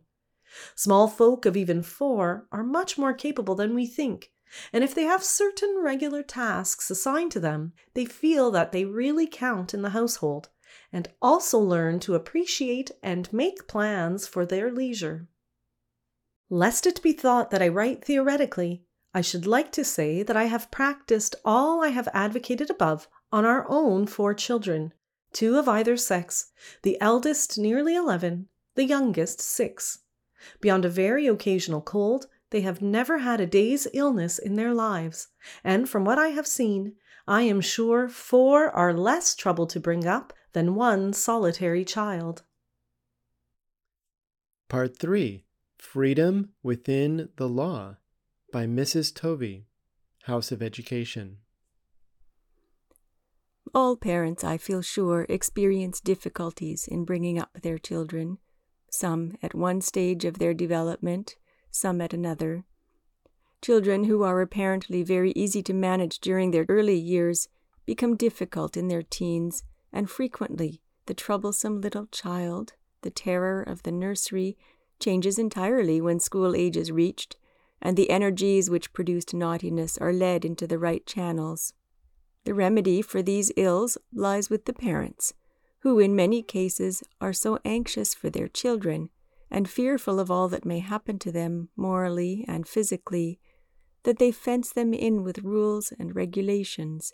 Small 0.75 1.07
folk 1.07 1.45
of 1.45 1.57
even 1.57 1.81
four 1.81 2.47
are 2.51 2.63
much 2.63 2.97
more 2.97 3.13
capable 3.13 3.55
than 3.55 3.73
we 3.73 3.85
think, 3.85 4.31
and 4.71 4.83
if 4.83 4.95
they 4.95 5.03
have 5.03 5.23
certain 5.23 5.79
regular 5.81 6.23
tasks 6.23 6.89
assigned 6.89 7.31
to 7.31 7.39
them, 7.39 7.73
they 7.93 8.05
feel 8.05 8.51
that 8.51 8.71
they 8.71 8.85
really 8.85 9.27
count 9.27 9.73
in 9.73 9.81
the 9.81 9.89
household 9.89 10.49
and 10.93 11.09
also 11.21 11.59
learn 11.59 11.99
to 11.99 12.15
appreciate 12.15 12.91
and 13.01 13.31
make 13.33 13.67
plans 13.67 14.27
for 14.27 14.45
their 14.45 14.71
leisure. 14.71 15.27
Lest 16.49 16.85
it 16.85 17.01
be 17.01 17.11
thought 17.11 17.49
that 17.51 17.61
I 17.61 17.67
write 17.67 18.05
theoretically, 18.05 18.84
I 19.15 19.21
should 19.21 19.47
like 19.47 19.71
to 19.71 19.85
say 19.85 20.23
that 20.23 20.35
I 20.35 20.43
have 20.43 20.69
practiced 20.71 21.35
all 21.45 21.81
I 21.81 21.87
have 21.87 22.09
advocated 22.13 22.69
above 22.69 23.07
on 23.31 23.45
our 23.45 23.65
own 23.69 24.07
four 24.07 24.33
children, 24.33 24.93
two 25.31 25.57
of 25.57 25.69
either 25.69 25.95
sex, 25.95 26.51
the 26.81 26.99
eldest 26.99 27.57
nearly 27.57 27.95
eleven, 27.95 28.49
the 28.73 28.83
youngest 28.83 29.39
six. 29.39 29.99
Beyond 30.59 30.83
a 30.83 30.89
very 30.89 31.27
occasional 31.27 31.79
cold, 31.79 32.27
they 32.49 32.59
have 32.59 32.81
never 32.81 33.19
had 33.19 33.39
a 33.39 33.45
day's 33.45 33.87
illness 33.93 34.37
in 34.37 34.55
their 34.55 34.73
lives, 34.73 35.29
and 35.63 35.87
from 35.87 36.03
what 36.03 36.19
I 36.19 36.29
have 36.29 36.45
seen, 36.45 36.97
I 37.25 37.43
am 37.43 37.61
sure 37.61 38.09
four 38.09 38.69
are 38.69 38.93
less 38.93 39.33
trouble 39.33 39.65
to 39.67 39.79
bring 39.79 40.05
up 40.05 40.33
than 40.51 40.75
one 40.75 41.13
solitary 41.13 41.85
child. 41.85 42.43
Part 44.67 44.97
3 44.99 45.45
Freedom 45.77 46.49
Within 46.61 47.29
the 47.37 47.47
Law 47.47 47.95
by 48.55 48.65
Mrs. 48.65 49.13
Tovey, 49.13 49.65
House 50.27 50.49
of 50.49 50.63
Education. 50.63 51.39
All 53.73 53.97
parents, 53.97 54.45
I 54.45 54.55
feel 54.57 54.81
sure, 54.81 55.25
experience 55.27 55.99
difficulties 55.99 56.87
in 56.87 57.03
bringing 57.03 57.37
up 57.37 57.49
their 57.63 57.77
children, 57.77 58.37
some 58.89 59.35
at 59.43 59.53
one 59.53 59.81
stage 59.81 60.23
of 60.23 60.39
their 60.39 60.53
development, 60.53 61.35
some 61.69 61.99
at 61.99 62.13
another. 62.13 62.63
Children 63.61 64.05
who 64.05 64.23
are 64.23 64.39
apparently 64.39 65.03
very 65.03 65.33
easy 65.35 65.61
to 65.63 65.73
manage 65.73 66.19
during 66.19 66.51
their 66.51 66.65
early 66.69 66.95
years 66.95 67.49
become 67.85 68.15
difficult 68.15 68.77
in 68.77 68.87
their 68.87 69.03
teens, 69.03 69.65
and 69.91 70.09
frequently 70.09 70.79
the 71.07 71.13
troublesome 71.13 71.81
little 71.81 72.05
child, 72.05 72.71
the 73.01 73.11
terror 73.11 73.61
of 73.61 73.83
the 73.83 73.91
nursery, 73.91 74.55
changes 74.97 75.37
entirely 75.37 75.99
when 75.99 76.21
school 76.21 76.55
age 76.55 76.77
is 76.77 76.89
reached, 76.89 77.35
and 77.85 77.95
the 77.95 78.09
energies 78.09 78.67
which 78.67 78.93
produced 78.93 79.31
naughtiness 79.31 79.95
are 79.99 80.11
led 80.11 80.43
into 80.43 80.65
the 80.65 80.79
right 80.79 81.05
channels. 81.05 81.71
The 82.43 82.55
remedy 82.55 83.03
for 83.03 83.21
these 83.21 83.51
ills 83.55 83.95
lies 84.11 84.49
with 84.49 84.65
the 84.65 84.73
parents, 84.73 85.35
who 85.81 85.99
in 85.99 86.15
many 86.15 86.41
cases 86.41 87.03
are 87.21 87.31
so 87.31 87.59
anxious 87.63 88.15
for 88.15 88.31
their 88.31 88.47
children 88.47 89.11
and 89.51 89.69
fearful 89.69 90.19
of 90.19 90.31
all 90.31 90.47
that 90.49 90.65
may 90.65 90.79
happen 90.79 91.19
to 91.19 91.31
them 91.31 91.69
morally 91.75 92.43
and 92.47 92.67
physically 92.67 93.39
that 94.01 94.17
they 94.17 94.31
fence 94.31 94.71
them 94.71 94.91
in 94.91 95.21
with 95.21 95.43
rules 95.43 95.93
and 95.99 96.15
regulations. 96.15 97.13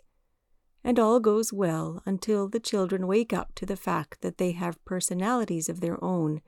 And 0.82 0.98
all 0.98 1.20
goes 1.20 1.52
well 1.52 2.02
until 2.06 2.48
the 2.48 2.58
children 2.58 3.06
wake 3.06 3.34
up 3.34 3.54
to 3.56 3.66
the 3.66 3.76
fact 3.76 4.22
that 4.22 4.38
they 4.38 4.52
have 4.52 4.82
personalities 4.86 5.68
of 5.68 5.80
their 5.80 6.02
own 6.02 6.40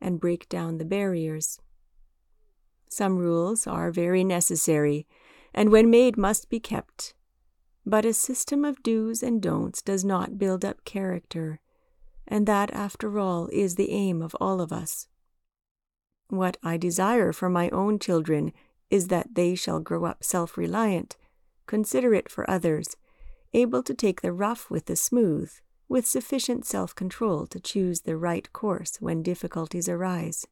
and 0.00 0.20
break 0.20 0.48
down 0.48 0.78
the 0.78 0.84
barriers. 0.84 1.58
Some 2.92 3.16
rules 3.16 3.66
are 3.66 3.90
very 3.90 4.22
necessary, 4.22 5.06
and 5.54 5.72
when 5.72 5.88
made 5.88 6.18
must 6.18 6.50
be 6.50 6.60
kept. 6.60 7.14
But 7.86 8.04
a 8.04 8.12
system 8.12 8.66
of 8.66 8.82
do's 8.82 9.22
and 9.22 9.40
don'ts 9.40 9.80
does 9.80 10.04
not 10.04 10.36
build 10.36 10.62
up 10.62 10.84
character, 10.84 11.60
and 12.28 12.46
that, 12.46 12.70
after 12.74 13.18
all, 13.18 13.48
is 13.50 13.76
the 13.76 13.92
aim 13.92 14.20
of 14.20 14.36
all 14.38 14.60
of 14.60 14.74
us. 14.74 15.08
What 16.28 16.58
I 16.62 16.76
desire 16.76 17.32
for 17.32 17.48
my 17.48 17.70
own 17.70 17.98
children 17.98 18.52
is 18.90 19.08
that 19.08 19.36
they 19.36 19.54
shall 19.54 19.80
grow 19.80 20.04
up 20.04 20.22
self 20.22 20.58
reliant, 20.58 21.16
considerate 21.66 22.28
for 22.28 22.48
others, 22.48 22.98
able 23.54 23.82
to 23.84 23.94
take 23.94 24.20
the 24.20 24.34
rough 24.34 24.68
with 24.68 24.84
the 24.84 24.96
smooth, 24.96 25.50
with 25.88 26.06
sufficient 26.06 26.66
self 26.66 26.94
control 26.94 27.46
to 27.46 27.58
choose 27.58 28.02
the 28.02 28.18
right 28.18 28.52
course 28.52 28.98
when 29.00 29.22
difficulties 29.22 29.88
arise. 29.88 30.46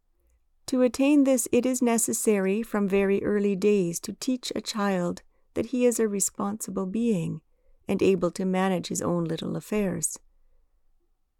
To 0.70 0.82
attain 0.82 1.24
this, 1.24 1.48
it 1.50 1.66
is 1.66 1.82
necessary 1.82 2.62
from 2.62 2.86
very 2.86 3.24
early 3.24 3.56
days 3.56 3.98
to 3.98 4.12
teach 4.12 4.52
a 4.54 4.60
child 4.60 5.22
that 5.54 5.66
he 5.74 5.84
is 5.84 5.98
a 5.98 6.06
responsible 6.06 6.86
being 6.86 7.40
and 7.88 8.00
able 8.00 8.30
to 8.30 8.44
manage 8.44 8.86
his 8.86 9.02
own 9.02 9.24
little 9.24 9.56
affairs. 9.56 10.20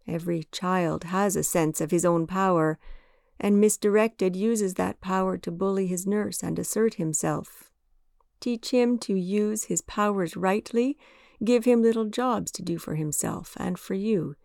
Every 0.05 0.43
child 0.51 1.05
has 1.05 1.37
a 1.37 1.43
sense 1.43 1.79
of 1.79 1.91
his 1.91 2.03
own 2.03 2.27
power 2.27 2.77
and 3.39 3.61
misdirected 3.61 4.35
uses 4.35 4.73
that 4.73 4.99
power 4.99 5.37
to 5.37 5.49
bully 5.49 5.87
his 5.87 6.05
nurse 6.05 6.43
and 6.43 6.59
assert 6.59 6.95
himself. 6.95 7.71
Teach 8.41 8.71
him 8.71 8.97
to 8.97 9.13
use 9.13 9.63
his 9.63 9.81
powers 9.81 10.35
rightly, 10.35 10.97
give 11.41 11.63
him 11.63 11.81
little 11.81 12.03
jobs 12.03 12.51
to 12.51 12.61
do 12.61 12.77
for 12.77 12.95
himself 12.95 13.55
and 13.55 13.79
for 13.79 13.93
you, 13.93 14.35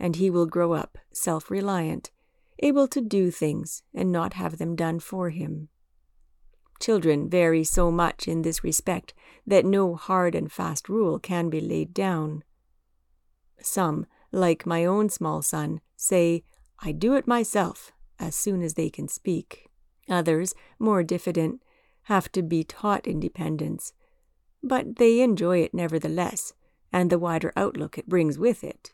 and 0.00 0.16
he 0.16 0.30
will 0.30 0.46
grow 0.46 0.72
up 0.72 0.98
self 1.12 1.48
reliant, 1.48 2.10
able 2.60 2.88
to 2.88 3.00
do 3.00 3.30
things 3.30 3.82
and 3.94 4.12
not 4.12 4.34
have 4.34 4.58
them 4.58 4.76
done 4.76 5.00
for 5.00 5.30
him. 5.30 5.68
Children 6.80 7.28
vary 7.28 7.62
so 7.64 7.90
much 7.90 8.26
in 8.26 8.42
this 8.42 8.64
respect 8.64 9.12
that 9.46 9.66
no 9.66 9.94
hard 9.94 10.34
and 10.34 10.50
fast 10.50 10.88
rule 10.88 11.18
can 11.18 11.50
be 11.50 11.60
laid 11.60 11.92
down. 11.92 12.42
Some, 13.60 14.06
like 14.32 14.64
my 14.64 14.84
own 14.84 15.10
small 15.10 15.42
son, 15.42 15.80
say, 15.96 16.42
I 16.78 16.92
do 16.92 17.14
it 17.14 17.26
myself, 17.26 17.92
as 18.18 18.34
soon 18.34 18.62
as 18.62 18.74
they 18.74 18.88
can 18.88 19.08
speak. 19.08 19.68
Others, 20.08 20.54
more 20.78 21.02
diffident, 21.02 21.62
have 22.04 22.32
to 22.32 22.42
be 22.42 22.64
taught 22.64 23.06
independence, 23.06 23.92
but 24.62 24.96
they 24.96 25.20
enjoy 25.20 25.58
it 25.58 25.74
nevertheless, 25.74 26.54
and 26.92 27.10
the 27.10 27.18
wider 27.18 27.52
outlook 27.56 27.98
it 27.98 28.08
brings 28.08 28.38
with 28.38 28.64
it. 28.64 28.92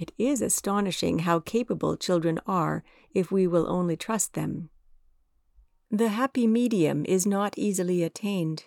It 0.00 0.12
is 0.16 0.40
astonishing 0.40 1.20
how 1.20 1.40
capable 1.40 1.94
children 1.94 2.40
are 2.46 2.82
if 3.12 3.30
we 3.30 3.46
will 3.46 3.68
only 3.68 3.98
trust 3.98 4.32
them. 4.32 4.70
The 5.90 6.08
happy 6.08 6.46
medium 6.46 7.04
is 7.04 7.26
not 7.26 7.58
easily 7.58 8.02
attained. 8.02 8.64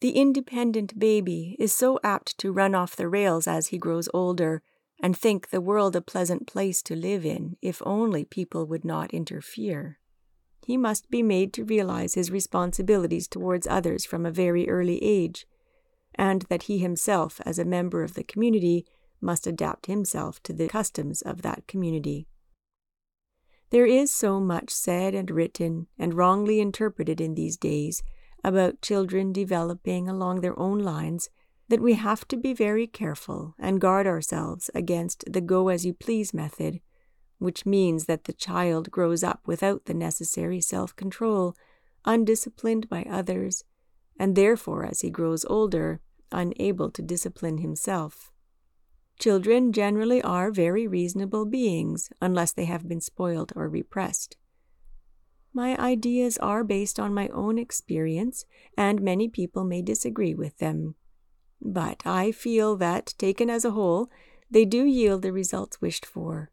The 0.00 0.10
independent 0.10 0.98
baby 0.98 1.54
is 1.60 1.72
so 1.72 2.00
apt 2.02 2.36
to 2.38 2.50
run 2.50 2.74
off 2.74 2.96
the 2.96 3.08
rails 3.08 3.46
as 3.46 3.68
he 3.68 3.78
grows 3.78 4.08
older 4.12 4.62
and 5.00 5.16
think 5.16 5.50
the 5.50 5.60
world 5.60 5.94
a 5.94 6.00
pleasant 6.00 6.48
place 6.48 6.82
to 6.82 6.96
live 6.96 7.24
in 7.24 7.56
if 7.62 7.80
only 7.86 8.24
people 8.24 8.66
would 8.66 8.84
not 8.84 9.14
interfere. 9.14 10.00
He 10.66 10.76
must 10.76 11.08
be 11.08 11.22
made 11.22 11.52
to 11.52 11.64
realize 11.64 12.14
his 12.14 12.32
responsibilities 12.32 13.28
towards 13.28 13.68
others 13.68 14.04
from 14.04 14.26
a 14.26 14.32
very 14.32 14.68
early 14.68 15.00
age, 15.04 15.46
and 16.16 16.42
that 16.42 16.64
he 16.64 16.78
himself, 16.78 17.40
as 17.46 17.60
a 17.60 17.64
member 17.64 18.02
of 18.02 18.14
the 18.14 18.24
community, 18.24 18.86
must 19.22 19.46
adapt 19.46 19.86
himself 19.86 20.42
to 20.42 20.52
the 20.52 20.68
customs 20.68 21.22
of 21.22 21.42
that 21.42 21.66
community. 21.66 22.26
There 23.70 23.86
is 23.86 24.10
so 24.10 24.38
much 24.38 24.70
said 24.70 25.14
and 25.14 25.30
written 25.30 25.86
and 25.98 26.12
wrongly 26.12 26.60
interpreted 26.60 27.20
in 27.20 27.34
these 27.34 27.56
days 27.56 28.02
about 28.44 28.82
children 28.82 29.32
developing 29.32 30.08
along 30.08 30.40
their 30.40 30.58
own 30.58 30.80
lines 30.80 31.30
that 31.68 31.80
we 31.80 31.94
have 31.94 32.26
to 32.28 32.36
be 32.36 32.52
very 32.52 32.86
careful 32.86 33.54
and 33.58 33.80
guard 33.80 34.06
ourselves 34.06 34.68
against 34.74 35.24
the 35.32 35.40
go 35.40 35.68
as 35.68 35.86
you 35.86 35.94
please 35.94 36.34
method, 36.34 36.80
which 37.38 37.64
means 37.64 38.04
that 38.04 38.24
the 38.24 38.32
child 38.32 38.90
grows 38.90 39.22
up 39.22 39.40
without 39.46 39.86
the 39.86 39.94
necessary 39.94 40.60
self 40.60 40.94
control, 40.96 41.56
undisciplined 42.04 42.88
by 42.90 43.06
others, 43.08 43.64
and 44.18 44.36
therefore, 44.36 44.84
as 44.84 45.00
he 45.00 45.08
grows 45.08 45.46
older, 45.46 46.00
unable 46.30 46.90
to 46.90 47.00
discipline 47.00 47.58
himself. 47.58 48.31
Children 49.22 49.72
generally 49.72 50.20
are 50.20 50.50
very 50.50 50.88
reasonable 50.88 51.44
beings 51.46 52.10
unless 52.20 52.50
they 52.50 52.64
have 52.64 52.88
been 52.88 53.00
spoiled 53.00 53.52
or 53.54 53.68
repressed. 53.68 54.36
My 55.54 55.78
ideas 55.78 56.38
are 56.38 56.64
based 56.64 56.98
on 56.98 57.14
my 57.14 57.28
own 57.28 57.56
experience, 57.56 58.46
and 58.76 59.00
many 59.00 59.28
people 59.28 59.62
may 59.62 59.80
disagree 59.80 60.34
with 60.34 60.58
them. 60.58 60.96
But 61.60 62.04
I 62.04 62.32
feel 62.32 62.74
that, 62.78 63.14
taken 63.16 63.48
as 63.48 63.64
a 63.64 63.70
whole, 63.70 64.10
they 64.50 64.64
do 64.64 64.82
yield 64.84 65.22
the 65.22 65.32
results 65.32 65.80
wished 65.80 66.04
for. 66.04 66.50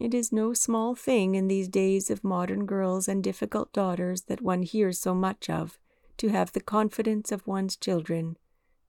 It 0.00 0.14
is 0.14 0.32
no 0.32 0.54
small 0.54 0.94
thing 0.94 1.34
in 1.34 1.46
these 1.46 1.68
days 1.68 2.10
of 2.10 2.24
modern 2.24 2.64
girls 2.64 3.06
and 3.06 3.22
difficult 3.22 3.74
daughters 3.74 4.22
that 4.28 4.40
one 4.40 4.62
hears 4.62 4.98
so 4.98 5.14
much 5.14 5.50
of 5.50 5.78
to 6.16 6.28
have 6.28 6.52
the 6.52 6.62
confidence 6.62 7.30
of 7.30 7.46
one's 7.46 7.76
children, 7.76 8.38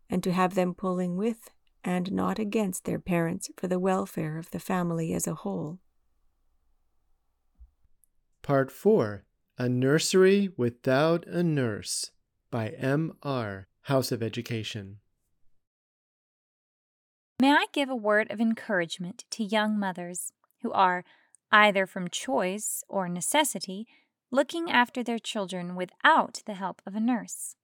and 0.10 0.24
to 0.24 0.32
have 0.32 0.56
them 0.56 0.74
pulling 0.74 1.18
with 1.18 1.50
and 1.84 2.12
not 2.12 2.40
against 2.40 2.86
their 2.86 3.00
parents 3.00 3.50
for 3.56 3.68
the 3.68 3.80
welfare 3.80 4.38
of 4.38 4.52
the 4.52 4.60
family 4.60 5.14
as 5.14 5.28
a 5.28 5.36
whole. 5.36 5.80
Part 8.42 8.72
4 8.72 9.26
A 9.58 9.70
Nursery 9.70 10.50
Without 10.56 11.26
a 11.28 11.44
Nurse 11.44 12.12
by 12.50 12.70
M. 12.70 13.14
R. 13.24 13.68
House 13.82 14.12
of 14.12 14.24
Education. 14.24 15.00
May 17.40 17.52
I 17.52 17.68
give 17.72 17.90
a 17.90 17.96
word 17.96 18.32
of 18.32 18.42
encouragement 18.42 19.26
to 19.32 19.44
young 19.44 19.78
mothers 19.78 20.32
who 20.62 20.72
are, 20.72 21.04
either 21.52 21.86
from 21.86 22.10
choice 22.10 22.84
or 22.90 23.08
necessity, 23.08 23.86
looking 24.32 24.72
after 24.72 25.04
their 25.04 25.20
children 25.20 25.76
without 25.76 26.42
the 26.46 26.56
help 26.56 26.82
of 26.86 26.96
a 26.96 27.00
nurse? 27.00 27.56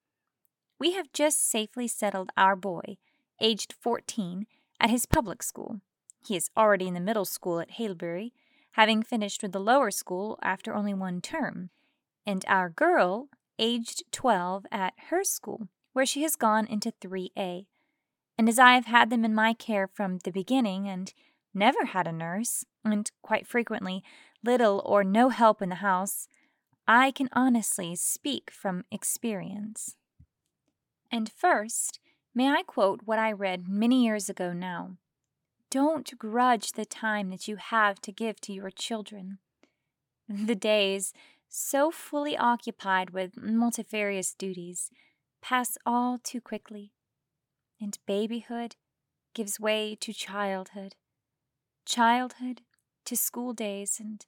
We 0.80 0.92
have 0.94 1.12
just 1.12 1.50
safely 1.50 1.88
settled 1.88 2.30
our 2.38 2.56
boy, 2.56 2.98
aged 3.44 3.74
14, 3.74 4.48
at 4.80 4.90
his 4.90 5.06
public 5.06 5.44
school. 5.44 5.82
He 6.26 6.36
is 6.36 6.50
already 6.58 6.88
in 6.88 6.94
the 6.94 7.00
middle 7.00 7.26
school 7.26 7.60
at 7.60 7.72
Haileybury, 7.72 8.32
having 8.72 9.04
finished 9.04 9.44
with 9.44 9.52
the 9.52 9.60
lower 9.60 9.92
school 9.92 10.40
after 10.42 10.74
only 10.74 10.94
one 10.94 11.22
term, 11.22 11.70
and 12.26 12.44
our 12.48 12.70
girl, 12.70 13.28
aged 13.60 14.04
12, 14.12 14.66
at 14.72 14.94
her 15.10 15.24
school, 15.24 15.68
where 15.92 16.06
she 16.06 16.24
has 16.24 16.36
gone 16.36 16.66
into 16.66 16.92
3A. 17.02 17.66
And 18.38 18.50
as 18.50 18.58
I 18.58 18.74
have 18.74 18.86
had 18.86 19.10
them 19.10 19.24
in 19.24 19.36
my 19.36 19.54
care 19.54 19.88
from 19.88 20.20
the 20.24 20.32
beginning 20.32 20.88
and 20.88 21.14
never 21.54 21.86
had 21.86 22.08
a 22.08 22.12
nurse, 22.12 22.66
and 22.84 23.12
quite 23.22 23.46
frequently 23.46 24.04
little 24.44 24.82
or 24.86 25.04
no 25.04 25.30
help 25.30 25.62
in 25.62 25.70
the 25.70 25.76
house, 25.76 26.28
I 26.88 27.12
can 27.12 27.30
honestly 27.34 27.96
speak 27.96 28.50
from 28.52 28.86
experience. 28.92 29.96
And 31.12 31.32
first, 31.32 32.00
may 32.34 32.50
I 32.50 32.64
quote 32.64 33.02
what 33.06 33.20
I 33.20 33.32
read 33.32 33.68
many 33.68 34.04
years 34.04 34.30
ago 34.30 34.54
now? 34.54 34.98
Don't 35.70 36.18
grudge 36.18 36.74
the 36.74 36.86
time 36.86 37.30
that 37.30 37.48
you 37.48 37.56
have 37.56 38.00
to 38.02 38.12
give 38.12 38.40
to 38.42 38.54
your 38.54 38.70
children. 38.70 39.40
The 40.30 40.56
days, 40.56 41.14
so 41.50 41.92
fully 41.92 42.38
occupied 42.38 43.10
with 43.10 43.38
multifarious 43.38 44.34
duties, 44.34 44.90
pass 45.42 45.78
all 45.86 46.20
too 46.24 46.42
quickly 46.42 46.94
and 47.84 48.00
babyhood 48.08 48.78
gives 49.34 49.60
way 49.60 49.96
to 50.00 50.14
childhood, 50.14 50.96
childhood 51.86 52.62
to 53.06 53.18
school 53.18 53.52
days, 53.52 53.98
and 54.00 54.26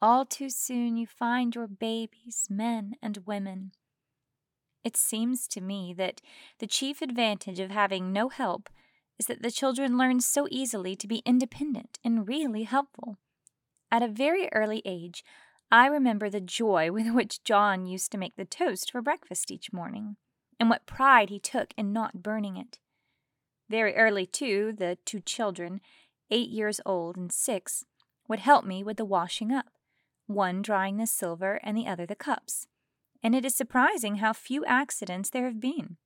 all 0.00 0.24
too 0.24 0.48
soon 0.48 0.96
you 0.96 1.06
find 1.06 1.54
your 1.54 1.66
babies 1.66 2.46
men 2.48 2.94
and 3.02 3.18
women. 3.26 3.72
It 4.86 4.96
seems 4.96 5.48
to 5.48 5.60
me 5.60 5.92
that 5.94 6.20
the 6.60 6.68
chief 6.68 7.02
advantage 7.02 7.58
of 7.58 7.72
having 7.72 8.12
no 8.12 8.28
help 8.28 8.70
is 9.18 9.26
that 9.26 9.42
the 9.42 9.50
children 9.50 9.98
learn 9.98 10.20
so 10.20 10.46
easily 10.48 10.94
to 10.94 11.08
be 11.08 11.24
independent 11.26 11.98
and 12.04 12.28
really 12.28 12.62
helpful. 12.62 13.16
At 13.90 14.04
a 14.04 14.08
very 14.08 14.48
early 14.52 14.82
age, 14.84 15.24
I 15.72 15.86
remember 15.86 16.30
the 16.30 16.40
joy 16.40 16.92
with 16.92 17.12
which 17.12 17.42
John 17.42 17.84
used 17.84 18.12
to 18.12 18.18
make 18.18 18.36
the 18.36 18.44
toast 18.44 18.92
for 18.92 19.02
breakfast 19.02 19.50
each 19.50 19.72
morning, 19.72 20.18
and 20.60 20.70
what 20.70 20.86
pride 20.86 21.30
he 21.30 21.40
took 21.40 21.74
in 21.76 21.92
not 21.92 22.22
burning 22.22 22.56
it. 22.56 22.78
Very 23.68 23.96
early, 23.96 24.24
too, 24.24 24.72
the 24.72 24.98
two 25.04 25.18
children, 25.18 25.80
eight 26.30 26.50
years 26.50 26.80
old 26.86 27.16
and 27.16 27.32
six, 27.32 27.84
would 28.28 28.38
help 28.38 28.64
me 28.64 28.84
with 28.84 28.98
the 28.98 29.04
washing 29.04 29.50
up, 29.50 29.72
one 30.28 30.62
drying 30.62 30.98
the 30.98 31.08
silver 31.08 31.58
and 31.64 31.76
the 31.76 31.88
other 31.88 32.06
the 32.06 32.14
cups. 32.14 32.68
And 33.26 33.34
it 33.34 33.44
is 33.44 33.56
surprising 33.56 34.18
how 34.18 34.32
few 34.32 34.64
accidents 34.66 35.30
there 35.30 35.46
have 35.46 35.58
been. 35.58 35.96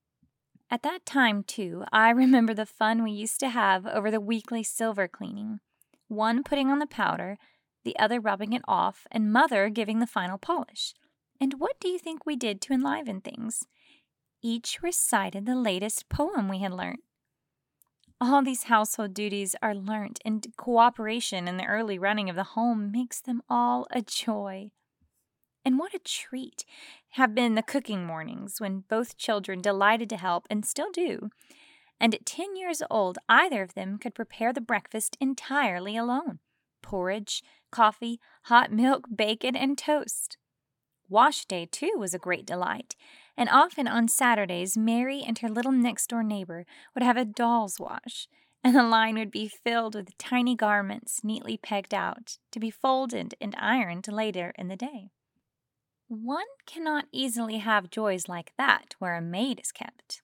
At 0.71 0.83
that 0.85 1.05
time, 1.05 1.43
too, 1.43 1.85
I 1.93 2.09
remember 2.25 2.55
the 2.55 2.65
fun 2.65 3.03
we 3.03 3.11
used 3.11 3.41
to 3.41 3.51
have 3.51 3.87
over 3.87 4.11
the 4.11 4.23
weekly 4.23 4.63
silver 4.63 5.07
cleaning, 5.07 5.61
one 6.09 6.43
putting 6.43 6.71
on 6.71 6.79
the 6.79 6.87
powder, 6.87 7.37
the 7.85 7.95
other 7.99 8.21
rubbing 8.21 8.55
it 8.55 8.63
off, 8.67 9.07
and 9.13 9.31
mother 9.31 9.69
giving 9.69 9.99
the 9.99 10.07
final 10.07 10.39
polish. 10.39 10.95
And 11.39 11.61
what 11.61 11.79
do 11.79 11.89
you 11.89 11.99
think 11.99 12.25
we 12.25 12.37
did 12.37 12.63
to 12.63 12.73
enliven 12.73 13.21
things? 13.21 13.67
Each 14.41 14.83
recited 14.83 15.45
the 15.45 15.57
latest 15.57 16.09
poem 16.09 16.49
we 16.49 16.61
had 16.61 16.73
learnt. 16.73 17.01
All 18.19 18.43
these 18.43 18.63
household 18.63 19.13
duties 19.13 19.55
are 19.61 19.75
learnt, 19.75 20.21
and 20.25 20.47
cooperation 20.57 21.49
in 21.49 21.59
the 21.59 21.67
early 21.67 21.99
running 21.99 22.31
of 22.31 22.37
the 22.37 22.55
home 22.57 22.91
makes 22.91 23.21
them 23.21 23.43
all 23.47 23.87
a 23.91 24.01
joy. 24.01 24.71
And 25.65 25.79
what 25.79 25.95
a 25.95 25.99
treat 25.99 26.65
have 27.11 27.35
been 27.35 27.55
the 27.55 27.63
cooking 27.63 28.07
mornings 28.07 28.61
when 28.61 28.85
both 28.89 29.19
children 29.19 29.61
delighted 29.61 30.09
to 30.11 30.17
help 30.17 30.47
and 30.49 30.65
still 30.65 30.91
do. 30.91 31.31
And 32.01 32.15
at 32.15 32.25
10 32.25 32.57
years 32.57 32.83
old, 32.91 33.19
either 33.29 33.63
of 33.63 33.75
them 33.75 33.99
could 33.99 34.15
prepare 34.15 34.53
the 34.53 34.61
breakfast 34.61 35.17
entirely 35.21 35.97
alone 35.97 36.39
porridge, 36.83 37.43
coffee, 37.71 38.19
hot 38.45 38.73
milk, 38.73 39.07
bacon, 39.15 39.55
and 39.55 39.77
toast. 39.77 40.39
Wash 41.11 41.45
day, 41.45 41.67
too, 41.67 41.93
was 41.99 42.15
a 42.15 42.19
great 42.19 42.47
delight, 42.47 42.97
and 43.37 43.49
often 43.49 43.87
on 43.87 44.09
Saturdays, 44.09 44.79
Mary 44.79 45.23
and 45.27 45.39
her 45.39 45.49
little 45.49 45.73
next 45.73 46.07
door 46.09 46.23
neighbor 46.23 46.65
would 46.95 47.03
have 47.03 47.17
a 47.17 47.25
doll's 47.25 47.79
wash, 47.79 48.29
and 48.63 48.75
the 48.75 48.83
line 48.83 49.17
would 49.17 49.31
be 49.31 49.49
filled 49.49 49.95
with 49.95 50.17
tiny 50.19 50.55
garments 50.55 51.25
neatly 51.25 51.57
pegged 51.57 51.93
out 51.93 52.39
to 52.53 52.61
be 52.61 52.71
folded 52.71 53.35
and 53.41 53.55
ironed 53.59 54.07
later 54.09 54.53
in 54.57 54.69
the 54.69 54.77
day. 54.77 55.11
One 56.11 56.47
cannot 56.67 57.05
easily 57.13 57.59
have 57.59 57.89
joys 57.89 58.27
like 58.27 58.53
that 58.59 58.97
where 58.99 59.15
a 59.15 59.23
maid 59.23 59.61
is 59.61 59.71
kept. 59.71 60.23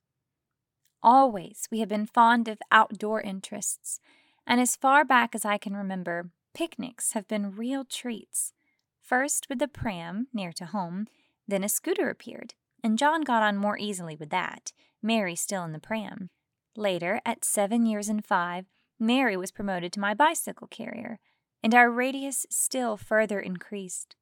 Always 1.00 1.68
we 1.70 1.78
have 1.78 1.88
been 1.88 2.06
fond 2.06 2.48
of 2.48 2.58
outdoor 2.72 3.20
interests, 3.20 4.00
and 4.48 4.60
as 4.60 4.74
far 4.74 5.04
back 5.04 5.32
as 5.32 5.44
I 5.44 5.58
can 5.58 5.76
remember, 5.76 6.30
picnics 6.54 7.12
have 7.12 7.28
been 7.28 7.54
real 7.54 7.84
treats. 7.84 8.52
First 9.00 9.48
with 9.48 9.60
the 9.60 9.68
pram, 9.68 10.26
near 10.34 10.50
to 10.54 10.66
home, 10.66 11.06
then 11.46 11.62
a 11.62 11.68
scooter 11.68 12.10
appeared, 12.10 12.54
and 12.82 12.98
John 12.98 13.20
got 13.20 13.44
on 13.44 13.56
more 13.56 13.78
easily 13.78 14.16
with 14.16 14.30
that, 14.30 14.72
Mary 15.00 15.36
still 15.36 15.62
in 15.62 15.70
the 15.70 15.78
pram. 15.78 16.30
Later, 16.76 17.20
at 17.24 17.44
seven 17.44 17.86
years 17.86 18.08
and 18.08 18.24
five, 18.24 18.66
Mary 18.98 19.36
was 19.36 19.52
promoted 19.52 19.92
to 19.92 20.00
my 20.00 20.14
bicycle 20.14 20.66
carrier, 20.66 21.20
and 21.62 21.72
our 21.76 21.88
radius 21.88 22.44
still 22.50 22.96
further 22.96 23.38
increased. 23.38 24.16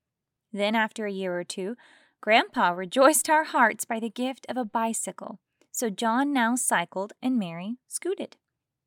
Then, 0.54 0.76
after 0.76 1.04
a 1.04 1.10
year 1.12 1.36
or 1.36 1.42
two, 1.42 1.76
Grandpa 2.20 2.70
rejoiced 2.74 3.28
our 3.28 3.42
hearts 3.42 3.84
by 3.84 3.98
the 3.98 4.08
gift 4.08 4.46
of 4.48 4.56
a 4.56 4.64
bicycle, 4.64 5.40
so 5.72 5.90
John 5.90 6.32
now 6.32 6.54
cycled 6.54 7.12
and 7.20 7.36
Mary 7.36 7.78
scooted. 7.88 8.36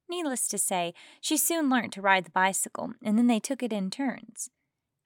Needless 0.10 0.48
to 0.48 0.58
say, 0.58 0.94
she 1.20 1.36
soon 1.36 1.70
learned 1.70 1.92
to 1.92 2.02
ride 2.02 2.24
the 2.24 2.32
bicycle, 2.32 2.94
and 3.04 3.18
then 3.18 3.28
they 3.28 3.42
took 3.42 3.62
it 3.62 3.74
in 3.74 3.90
turns. 3.90 4.50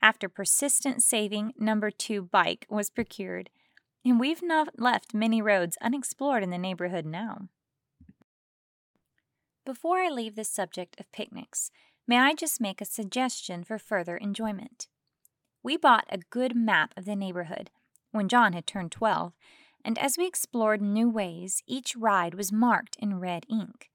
After 0.04 0.30
persistent 0.30 1.02
saving, 1.02 1.54
number 1.58 1.90
two 1.90 2.22
bike 2.22 2.68
was 2.70 2.92
procured, 2.92 3.50
and 4.06 4.20
we've 4.20 4.44
not 4.44 4.80
left 4.80 5.16
many 5.16 5.42
roads 5.42 5.78
unexplored 5.82 6.44
in 6.44 6.52
the 6.52 6.60
neighborhood 6.60 7.08
now. 7.08 7.48
Before 9.66 9.98
I 9.98 10.10
leave 10.10 10.36
the 10.36 10.44
subject 10.44 11.00
of 11.00 11.12
picnics, 11.12 11.72
may 12.08 12.20
I 12.20 12.36
just 12.36 12.62
make 12.62 12.82
a 12.82 12.86
suggestion 12.86 13.64
for 13.64 13.80
further 13.80 14.16
enjoyment? 14.18 14.88
We 15.64 15.78
bought 15.78 16.06
a 16.10 16.18
good 16.30 16.56
map 16.56 16.94
of 16.98 17.06
the 17.06 17.16
neighborhood 17.16 17.70
when 18.12 18.28
John 18.28 18.54
had 18.54 18.68
turned 18.68 18.92
12, 18.92 19.34
and 19.86 19.98
as 19.98 20.18
we 20.18 20.28
explored 20.28 20.82
new 20.82 21.10
ways, 21.10 21.64
each 21.66 21.96
ride 21.96 22.34
was 22.34 22.52
marked 22.52 22.96
in 23.00 23.20
red 23.20 23.46
ink. 23.50 23.90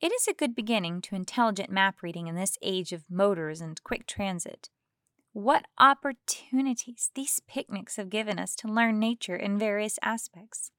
It 0.00 0.12
is 0.12 0.28
a 0.28 0.34
good 0.34 0.54
beginning 0.54 1.00
to 1.02 1.14
intelligent 1.14 1.70
map 1.70 2.02
reading 2.02 2.26
in 2.26 2.34
this 2.34 2.58
age 2.62 2.92
of 2.92 3.10
motors 3.10 3.60
and 3.60 3.82
quick 3.82 4.06
transit. 4.06 4.68
What 5.32 5.66
opportunities 5.78 7.10
these 7.14 7.40
picnics 7.46 7.96
have 7.96 8.10
given 8.10 8.38
us 8.38 8.54
to 8.56 8.68
learn 8.68 8.98
nature 8.98 9.36
in 9.36 9.58
various 9.58 9.98
aspects. 10.02 10.70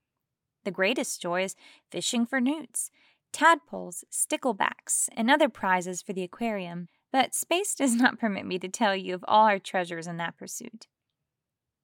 The 0.66 0.72
greatest 0.72 1.22
joy 1.22 1.44
is 1.44 1.56
fishing 1.92 2.26
for 2.26 2.40
newts, 2.40 2.90
tadpoles, 3.32 4.04
sticklebacks, 4.12 5.10
and 5.16 5.30
other 5.30 5.50
prizes 5.50 6.02
for 6.02 6.14
the 6.14 6.24
aquarium, 6.24 6.88
but 7.12 7.36
space 7.36 7.76
does 7.76 7.96
not 7.96 8.20
permit 8.20 8.46
me 8.46 8.60
to 8.60 8.68
tell 8.68 8.96
you 8.96 9.14
of 9.16 9.26
all 9.28 9.46
our 9.46 9.60
treasures 9.60 10.08
in 10.08 10.18
that 10.18 10.38
pursuit. 10.38 10.88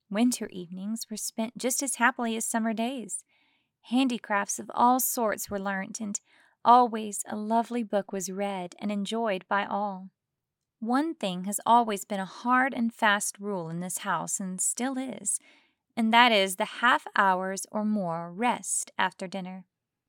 Winter 0.10 0.48
evenings 0.50 1.08
were 1.10 1.18
spent 1.18 1.58
just 1.58 1.82
as 1.82 1.96
happily 1.96 2.36
as 2.36 2.46
summer 2.46 2.74
days. 2.74 3.24
Handicrafts 3.84 4.60
of 4.60 4.70
all 4.74 5.00
sorts 5.00 5.50
were 5.50 5.60
learnt, 5.60 6.00
and 6.00 6.20
always 6.64 7.24
a 7.28 7.36
lovely 7.36 7.84
book 7.84 8.12
was 8.12 8.30
read 8.30 8.76
and 8.80 8.92
enjoyed 8.92 9.44
by 9.50 9.66
all. 9.66 10.10
One 10.80 11.16
thing 11.16 11.46
has 11.46 11.60
always 11.66 12.06
been 12.06 12.20
a 12.20 12.26
hard 12.26 12.74
and 12.74 12.94
fast 12.94 13.40
rule 13.40 13.70
in 13.70 13.80
this 13.80 14.00
house, 14.00 14.40
and 14.40 14.62
still 14.62 14.98
is, 14.98 15.40
and 15.98 16.14
that 16.14 16.32
is 16.32 16.58
the 16.58 16.66
half 16.66 17.08
hours 17.16 17.66
or 17.72 17.86
more 17.86 18.32
rest 18.32 18.92
after 18.98 19.28
dinner. 19.28 19.66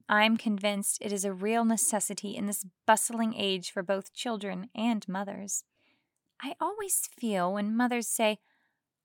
I 0.09 0.25
am 0.25 0.37
convinced 0.37 0.99
it 1.01 1.13
is 1.13 1.25
a 1.25 1.33
real 1.33 1.65
necessity 1.65 2.37
in 2.37 2.47
this 2.47 2.67
bustling 2.87 3.35
age 3.35 3.71
for 3.71 3.83
both 3.83 4.13
children 4.13 4.69
and 4.75 5.07
mothers. 5.09 5.65
I 6.43 6.55
always 6.61 7.09
feel 7.19 7.55
when 7.55 7.77
mothers 7.77 8.07
say, 8.07 8.39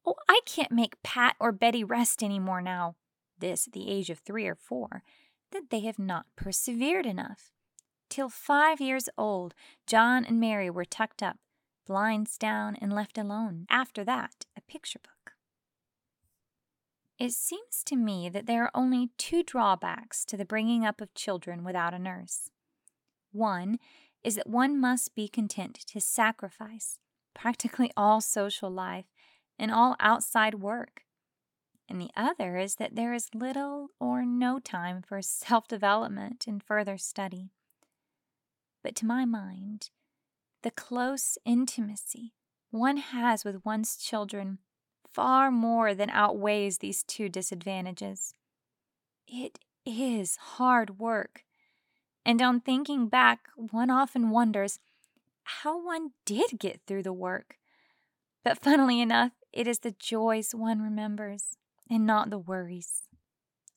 Oh, 0.05 0.15
I 0.27 0.41
can't 0.45 0.71
make 0.71 1.01
Pat 1.03 1.35
or 1.39 1.51
Betty 1.51 1.83
rest 1.83 2.23
any 2.23 2.39
more 2.39 2.61
now, 2.61 2.95
this 3.37 3.67
at 3.67 3.73
the 3.73 3.89
age 3.89 4.09
of 4.09 4.19
three 4.19 4.47
or 4.47 4.55
four, 4.55 5.03
that 5.51 5.69
they 5.69 5.81
have 5.81 5.99
not 5.99 6.25
persevered 6.35 7.05
enough. 7.05 7.51
Till 8.09 8.29
five 8.29 8.81
years 8.81 9.07
old, 9.17 9.53
John 9.85 10.25
and 10.25 10.39
Mary 10.39 10.69
were 10.69 10.85
tucked 10.85 11.21
up, 11.21 11.37
blinds 11.85 12.37
down, 12.37 12.75
and 12.81 12.91
left 12.91 13.17
alone. 13.17 13.65
After 13.69 14.03
that, 14.03 14.45
a 14.57 14.61
picture 14.61 14.99
book. 14.99 15.18
It 17.19 17.33
seems 17.33 17.83
to 17.85 17.97
me 17.97 18.29
that 18.29 18.45
there 18.45 18.63
are 18.63 18.71
only 18.73 19.09
two 19.17 19.43
drawbacks 19.43 20.23
to 20.23 20.37
the 20.37 20.45
bringing 20.45 20.85
up 20.85 21.01
of 21.01 21.13
children 21.13 21.65
without 21.65 21.93
a 21.93 21.99
nurse. 21.99 22.49
One 23.33 23.77
is 24.23 24.35
that 24.35 24.47
one 24.47 24.79
must 24.79 25.13
be 25.15 25.27
content 25.27 25.75
to 25.87 25.99
sacrifice 25.99 26.97
practically 27.33 27.91
all 27.97 28.21
social 28.21 28.69
life 28.69 29.07
and 29.57 29.69
all 29.69 29.97
outside 29.99 30.55
work. 30.55 31.03
And 31.89 31.99
the 31.99 32.11
other 32.15 32.57
is 32.57 32.75
that 32.75 32.95
there 32.95 33.13
is 33.13 33.33
little 33.33 33.89
or 33.99 34.23
no 34.23 34.59
time 34.59 35.01
for 35.01 35.21
self 35.21 35.67
development 35.67 36.45
and 36.47 36.63
further 36.63 36.97
study. 36.97 37.49
But 38.81 38.95
to 38.97 39.05
my 39.05 39.25
mind, 39.25 39.89
the 40.63 40.71
close 40.71 41.37
intimacy 41.45 42.33
one 42.71 42.97
has 42.97 43.43
with 43.43 43.65
one's 43.65 43.97
children 43.97 44.59
far 45.13 45.51
more 45.51 45.93
than 45.93 46.09
outweighs 46.09 46.77
these 46.77 47.03
two 47.03 47.29
disadvantages. 47.29 48.33
It 49.27 49.59
is 49.85 50.35
hard 50.35 50.99
work. 50.99 51.43
And 52.25 52.41
on 52.41 52.59
thinking 52.59 53.07
back, 53.07 53.47
one 53.55 53.89
often 53.89 54.29
wonders 54.29 54.79
how 55.43 55.83
one 55.83 56.11
did 56.25 56.59
get 56.59 56.81
through 56.85 57.03
the 57.03 57.13
work. 57.13 57.57
But 58.43 58.59
funnily 58.59 59.01
enough, 59.01 59.31
it 59.51 59.67
is 59.67 59.79
the 59.79 59.95
joys 59.97 60.53
one 60.53 60.81
remembers 60.81 61.57
and 61.89 62.05
not 62.05 62.29
the 62.29 62.37
worries. 62.37 63.03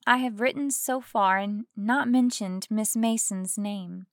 I 0.06 0.18
have 0.18 0.40
written 0.40 0.70
so 0.70 1.00
far 1.00 1.38
and 1.38 1.64
not 1.76 2.08
mentioned 2.08 2.66
Miss 2.68 2.96
Mason's 2.96 3.56
name. 3.56 4.06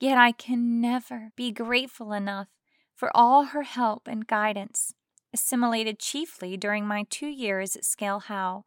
Yet 0.00 0.18
I 0.18 0.32
can 0.32 0.80
never 0.80 1.30
be 1.36 1.52
grateful 1.52 2.12
enough 2.12 2.48
for 2.94 3.16
all 3.16 3.44
her 3.44 3.62
help 3.62 4.08
and 4.08 4.26
guidance 4.26 4.94
assimilated 5.32 5.98
chiefly 5.98 6.56
during 6.56 6.86
my 6.86 7.04
two 7.08 7.28
years 7.28 7.76
at 7.76 7.84
Scale 7.84 8.20
How, 8.20 8.64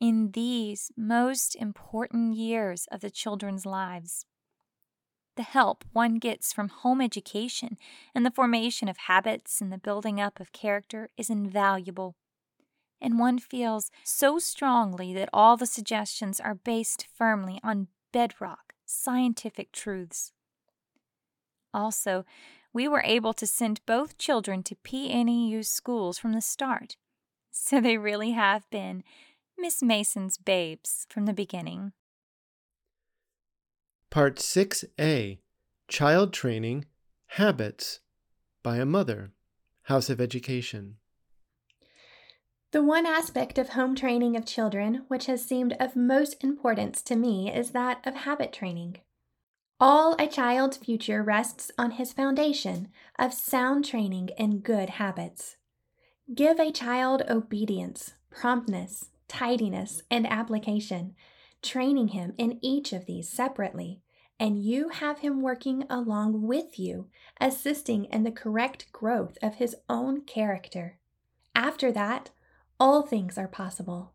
in 0.00 0.32
these 0.32 0.90
most 0.96 1.54
important 1.56 2.34
years 2.34 2.86
of 2.90 3.00
the 3.00 3.10
children's 3.10 3.64
lives. 3.64 4.26
The 5.36 5.44
help 5.44 5.84
one 5.92 6.16
gets 6.16 6.52
from 6.52 6.68
home 6.68 7.00
education 7.00 7.78
and 8.14 8.26
the 8.26 8.30
formation 8.30 8.88
of 8.88 8.96
habits 8.98 9.60
and 9.60 9.72
the 9.72 9.78
building 9.78 10.20
up 10.20 10.40
of 10.40 10.52
character 10.52 11.08
is 11.16 11.30
invaluable. 11.30 12.16
and 13.02 13.18
one 13.18 13.38
feels 13.38 13.90
so 14.04 14.38
strongly 14.38 15.12
that 15.12 15.28
all 15.32 15.56
the 15.56 15.66
suggestions 15.66 16.38
are 16.38 16.54
based 16.54 17.06
firmly 17.12 17.58
on 17.64 17.88
bedrock 18.12 18.74
scientific 18.86 19.72
truths. 19.72 20.32
Also, 21.74 22.24
we 22.72 22.88
were 22.88 23.02
able 23.04 23.32
to 23.34 23.46
send 23.46 23.84
both 23.86 24.18
children 24.18 24.62
to 24.64 24.76
PNEU 24.76 25.64
schools 25.64 26.18
from 26.18 26.32
the 26.32 26.40
start, 26.40 26.96
so 27.50 27.80
they 27.80 27.98
really 27.98 28.32
have 28.32 28.68
been 28.70 29.04
Miss 29.58 29.82
Mason's 29.82 30.38
babes 30.38 31.06
from 31.08 31.26
the 31.26 31.32
beginning. 31.32 31.92
Part 34.10 34.36
6A 34.36 35.38
Child 35.88 36.32
Training 36.32 36.86
Habits 37.26 38.00
by 38.62 38.76
a 38.76 38.86
Mother, 38.86 39.32
House 39.84 40.10
of 40.10 40.20
Education. 40.20 40.96
The 42.72 42.82
one 42.82 43.04
aspect 43.04 43.58
of 43.58 43.70
home 43.70 43.94
training 43.94 44.34
of 44.36 44.46
children 44.46 45.04
which 45.08 45.26
has 45.26 45.44
seemed 45.44 45.74
of 45.78 45.94
most 45.94 46.42
importance 46.42 47.02
to 47.02 47.16
me 47.16 47.52
is 47.54 47.72
that 47.72 48.00
of 48.06 48.14
habit 48.14 48.52
training. 48.52 48.98
All 49.84 50.14
a 50.16 50.28
child's 50.28 50.76
future 50.76 51.24
rests 51.24 51.72
on 51.76 51.90
his 51.90 52.12
foundation 52.12 52.86
of 53.18 53.34
sound 53.34 53.84
training 53.84 54.30
and 54.38 54.62
good 54.62 54.90
habits. 54.90 55.56
Give 56.32 56.60
a 56.60 56.70
child 56.70 57.24
obedience, 57.28 58.14
promptness, 58.30 59.10
tidiness, 59.26 60.00
and 60.08 60.24
application, 60.24 61.16
training 61.62 62.08
him 62.08 62.32
in 62.38 62.60
each 62.62 62.92
of 62.92 63.06
these 63.06 63.28
separately, 63.28 64.02
and 64.38 64.62
you 64.62 64.90
have 64.90 65.18
him 65.18 65.42
working 65.42 65.82
along 65.90 66.42
with 66.42 66.78
you, 66.78 67.08
assisting 67.40 68.04
in 68.04 68.22
the 68.22 68.30
correct 68.30 68.86
growth 68.92 69.36
of 69.42 69.56
his 69.56 69.74
own 69.88 70.20
character. 70.20 71.00
After 71.56 71.90
that, 71.90 72.30
all 72.78 73.02
things 73.02 73.36
are 73.36 73.48
possible. 73.48 74.12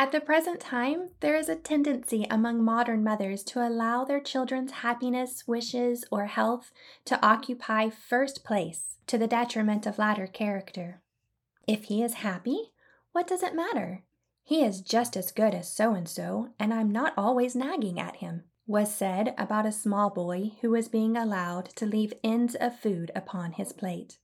At 0.00 0.12
the 0.12 0.20
present 0.22 0.60
time, 0.60 1.10
there 1.20 1.36
is 1.36 1.50
a 1.50 1.54
tendency 1.54 2.26
among 2.30 2.64
modern 2.64 3.04
mothers 3.04 3.42
to 3.44 3.60
allow 3.60 4.02
their 4.02 4.18
children's 4.18 4.72
happiness, 4.80 5.46
wishes, 5.46 6.06
or 6.10 6.24
health 6.24 6.72
to 7.04 7.22
occupy 7.22 7.90
first 7.90 8.42
place 8.42 8.96
to 9.08 9.18
the 9.18 9.26
detriment 9.26 9.84
of 9.84 9.98
latter 9.98 10.26
character. 10.26 11.02
If 11.66 11.84
he 11.84 12.02
is 12.02 12.24
happy, 12.24 12.72
what 13.12 13.26
does 13.26 13.42
it 13.42 13.54
matter? 13.54 14.02
He 14.42 14.64
is 14.64 14.80
just 14.80 15.18
as 15.18 15.32
good 15.32 15.54
as 15.54 15.70
so 15.70 15.92
and 15.92 16.08
so, 16.08 16.48
and 16.58 16.72
I'm 16.72 16.90
not 16.90 17.12
always 17.18 17.54
nagging 17.54 18.00
at 18.00 18.16
him, 18.16 18.44
was 18.66 18.90
said 18.90 19.34
about 19.36 19.66
a 19.66 19.70
small 19.70 20.08
boy 20.08 20.52
who 20.62 20.70
was 20.70 20.88
being 20.88 21.14
allowed 21.14 21.66
to 21.76 21.84
leave 21.84 22.14
ends 22.24 22.54
of 22.54 22.80
food 22.80 23.10
upon 23.14 23.52
his 23.52 23.74
plate. 23.74 24.16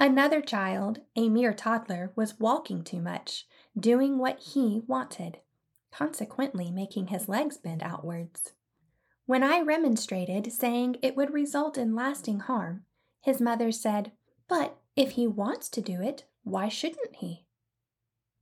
Another 0.00 0.40
child, 0.40 1.02
a 1.14 1.28
mere 1.28 1.52
toddler, 1.52 2.10
was 2.16 2.40
walking 2.40 2.82
too 2.82 3.02
much, 3.02 3.46
doing 3.78 4.16
what 4.16 4.40
he 4.40 4.80
wanted, 4.86 5.40
consequently 5.92 6.70
making 6.70 7.08
his 7.08 7.28
legs 7.28 7.58
bend 7.58 7.82
outwards. 7.82 8.54
When 9.26 9.42
I 9.42 9.60
remonstrated, 9.60 10.50
saying 10.54 10.96
it 11.02 11.16
would 11.16 11.34
result 11.34 11.76
in 11.76 11.94
lasting 11.94 12.40
harm, 12.40 12.86
his 13.20 13.42
mother 13.42 13.70
said, 13.70 14.12
But 14.48 14.78
if 14.96 15.10
he 15.12 15.26
wants 15.26 15.68
to 15.68 15.82
do 15.82 16.00
it, 16.00 16.24
why 16.44 16.70
shouldn't 16.70 17.16
he? 17.16 17.44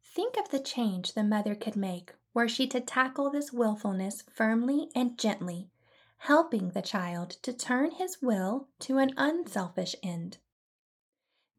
Think 0.05 0.37
of 0.37 0.51
the 0.51 0.61
change 0.61 1.15
the 1.15 1.25
mother 1.25 1.57
could 1.57 1.75
make 1.75 2.15
were 2.33 2.47
she 2.47 2.69
to 2.69 2.81
tackle 2.81 3.31
this 3.31 3.53
willfulness 3.53 4.23
firmly 4.31 4.93
and 4.95 5.19
gently, 5.19 5.73
helping 6.19 6.71
the 6.71 6.83
child 6.83 7.31
to 7.43 7.53
turn 7.53 7.91
his 7.91 8.23
will 8.23 8.69
to 8.79 8.99
an 8.99 9.13
unselfish 9.17 9.97
end. 10.05 10.39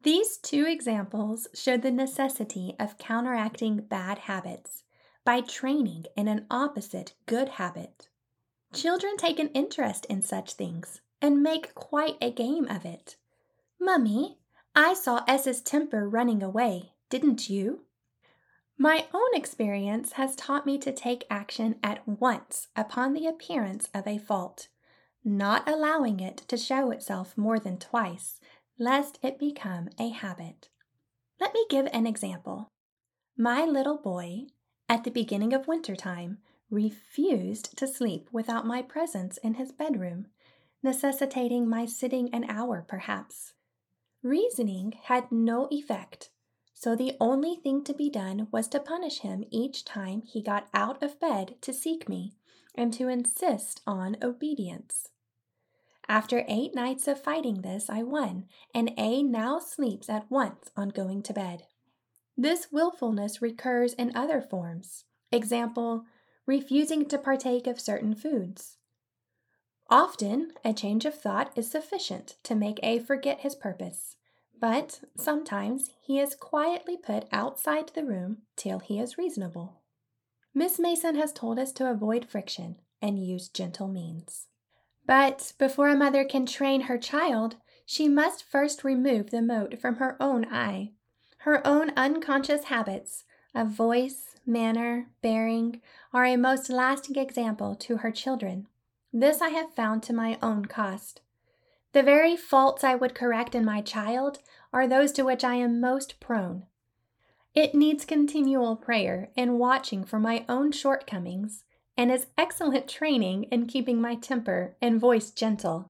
These 0.03 0.37
two 0.37 0.65
examples 0.65 1.47
show 1.53 1.75
the 1.75 1.91
necessity 1.91 2.73
of 2.79 2.97
counteracting 2.97 3.81
bad 3.81 4.19
habits 4.19 4.83
by 5.25 5.41
training 5.41 6.05
in 6.15 6.29
an 6.29 6.45
opposite 6.49 7.13
good 7.25 7.49
habit. 7.49 8.07
Children 8.73 9.17
take 9.17 9.39
an 9.39 9.49
interest 9.49 10.05
in 10.05 10.21
such 10.21 10.53
things 10.53 11.01
and 11.21 11.43
make 11.43 11.75
quite 11.75 12.17
a 12.21 12.31
game 12.31 12.65
of 12.69 12.85
it. 12.85 13.17
Mummy, 13.77 14.37
I 14.73 14.93
saw 14.93 15.23
S's 15.27 15.61
temper 15.61 16.07
running 16.07 16.41
away, 16.41 16.93
didn't 17.09 17.49
you? 17.49 17.81
My 18.77 19.07
own 19.13 19.33
experience 19.33 20.13
has 20.13 20.37
taught 20.37 20.65
me 20.65 20.77
to 20.77 20.93
take 20.93 21.25
action 21.29 21.75
at 21.83 22.07
once 22.07 22.69
upon 22.77 23.11
the 23.11 23.27
appearance 23.27 23.89
of 23.93 24.07
a 24.07 24.17
fault, 24.17 24.69
not 25.25 25.67
allowing 25.67 26.21
it 26.21 26.37
to 26.47 26.55
show 26.55 26.91
itself 26.91 27.37
more 27.37 27.59
than 27.59 27.77
twice 27.77 28.39
lest 28.79 29.19
it 29.21 29.37
become 29.37 29.89
a 29.99 30.09
habit. 30.09 30.69
Let 31.39 31.53
me 31.53 31.65
give 31.69 31.87
an 31.91 32.07
example. 32.07 32.69
My 33.37 33.65
little 33.65 33.97
boy, 33.97 34.47
at 34.87 35.03
the 35.03 35.11
beginning 35.11 35.53
of 35.53 35.67
winter 35.67 35.95
time, 35.95 36.39
refused 36.69 37.77
to 37.77 37.87
sleep 37.87 38.29
without 38.31 38.65
my 38.65 38.81
presence 38.81 39.37
in 39.37 39.55
his 39.55 39.71
bedroom, 39.71 40.27
necessitating 40.81 41.67
my 41.67 41.85
sitting 41.85 42.33
an 42.33 42.45
hour 42.49 42.85
perhaps. 42.87 43.53
Reasoning 44.23 44.93
had 45.03 45.31
no 45.31 45.67
effect, 45.71 46.29
so 46.73 46.95
the 46.95 47.15
only 47.19 47.55
thing 47.55 47.83
to 47.83 47.93
be 47.93 48.09
done 48.09 48.47
was 48.51 48.67
to 48.69 48.79
punish 48.79 49.19
him 49.19 49.43
each 49.51 49.83
time 49.83 50.21
he 50.21 50.41
got 50.41 50.67
out 50.73 51.01
of 51.03 51.19
bed 51.19 51.55
to 51.61 51.73
seek 51.73 52.07
me 52.07 52.33
and 52.75 52.93
to 52.93 53.09
insist 53.09 53.81
on 53.85 54.15
obedience. 54.21 55.09
After 56.09 56.43
eight 56.47 56.73
nights 56.73 57.07
of 57.07 57.21
fighting 57.21 57.61
this, 57.61 57.87
I 57.87 58.01
won, 58.01 58.45
and 58.73 58.91
A 58.97 59.21
now 59.21 59.59
sleeps 59.59 60.09
at 60.09 60.29
once 60.31 60.71
on 60.75 60.89
going 60.89 61.21
to 61.21 61.33
bed. 61.33 61.67
This 62.35 62.71
willfulness 62.71 63.43
recurs 63.43 63.93
in 63.93 64.15
other 64.15 64.41
forms. 64.41 65.05
Example, 65.31 66.05
refusing 66.47 67.05
to 67.09 67.19
partake 67.19 67.67
of 67.67 67.79
certain 67.79 68.15
foods. 68.15 68.77
Often, 69.87 70.53
a 70.65 70.73
change 70.73 71.05
of 71.05 71.13
thought 71.13 71.51
is 71.55 71.69
sufficient 71.69 72.37
to 72.41 72.55
make 72.55 72.79
A 72.81 72.97
forget 72.97 73.41
his 73.41 73.53
purpose, 73.53 74.15
but 74.59 75.01
sometimes 75.15 75.91
he 76.01 76.19
is 76.19 76.33
quietly 76.33 76.97
put 76.97 77.27
outside 77.31 77.89
the 77.89 78.03
room 78.03 78.39
till 78.55 78.79
he 78.79 78.99
is 78.99 79.19
reasonable. 79.19 79.81
Miss 80.55 80.79
Mason 80.79 81.15
has 81.15 81.31
told 81.31 81.59
us 81.59 81.71
to 81.73 81.89
avoid 81.89 82.25
friction 82.25 82.77
and 82.99 83.23
use 83.23 83.47
gentle 83.47 83.87
means. 83.87 84.47
But 85.09 85.53
before 85.57 85.89
a 85.89 85.95
mother 85.95 86.23
can 86.23 86.45
train 86.45 86.81
her 86.81 86.99
child, 86.99 87.55
she 87.83 88.07
must 88.07 88.43
first 88.43 88.83
remove 88.83 89.31
the 89.31 89.41
mote 89.41 89.79
from 89.79 89.95
her 89.95 90.15
own 90.19 90.45
eye. 90.45 90.91
Her 91.39 91.65
own 91.65 91.89
unconscious 91.97 92.65
habits 92.65 93.23
of 93.55 93.69
voice, 93.69 94.35
manner, 94.45 95.07
bearing 95.23 95.81
are 96.13 96.25
a 96.25 96.35
most 96.35 96.69
lasting 96.69 97.15
example 97.15 97.75
to 97.77 97.97
her 97.97 98.11
children. 98.11 98.67
This 99.11 99.41
I 99.41 99.49
have 99.49 99.73
found 99.73 100.03
to 100.03 100.13
my 100.13 100.37
own 100.43 100.65
cost. 100.65 101.21
The 101.93 102.03
very 102.03 102.37
faults 102.37 102.83
I 102.83 102.93
would 102.93 103.15
correct 103.15 103.55
in 103.55 103.65
my 103.65 103.81
child 103.81 104.37
are 104.71 104.87
those 104.87 105.11
to 105.13 105.23
which 105.23 105.43
I 105.43 105.55
am 105.55 105.81
most 105.81 106.19
prone. 106.19 106.67
It 107.55 107.73
needs 107.73 108.05
continual 108.05 108.75
prayer 108.75 109.31
and 109.35 109.57
watching 109.57 110.03
for 110.03 110.19
my 110.19 110.45
own 110.47 110.71
shortcomings 110.71 111.63
and 111.99 112.13
is 112.13 112.27
excellent 112.37 112.87
training 112.87 113.43
in 113.51 113.65
keeping 113.65 113.99
my 113.99 114.15
temper 114.15 114.73
and 114.81 115.01
voice 115.01 115.31
gentle. 115.31 115.85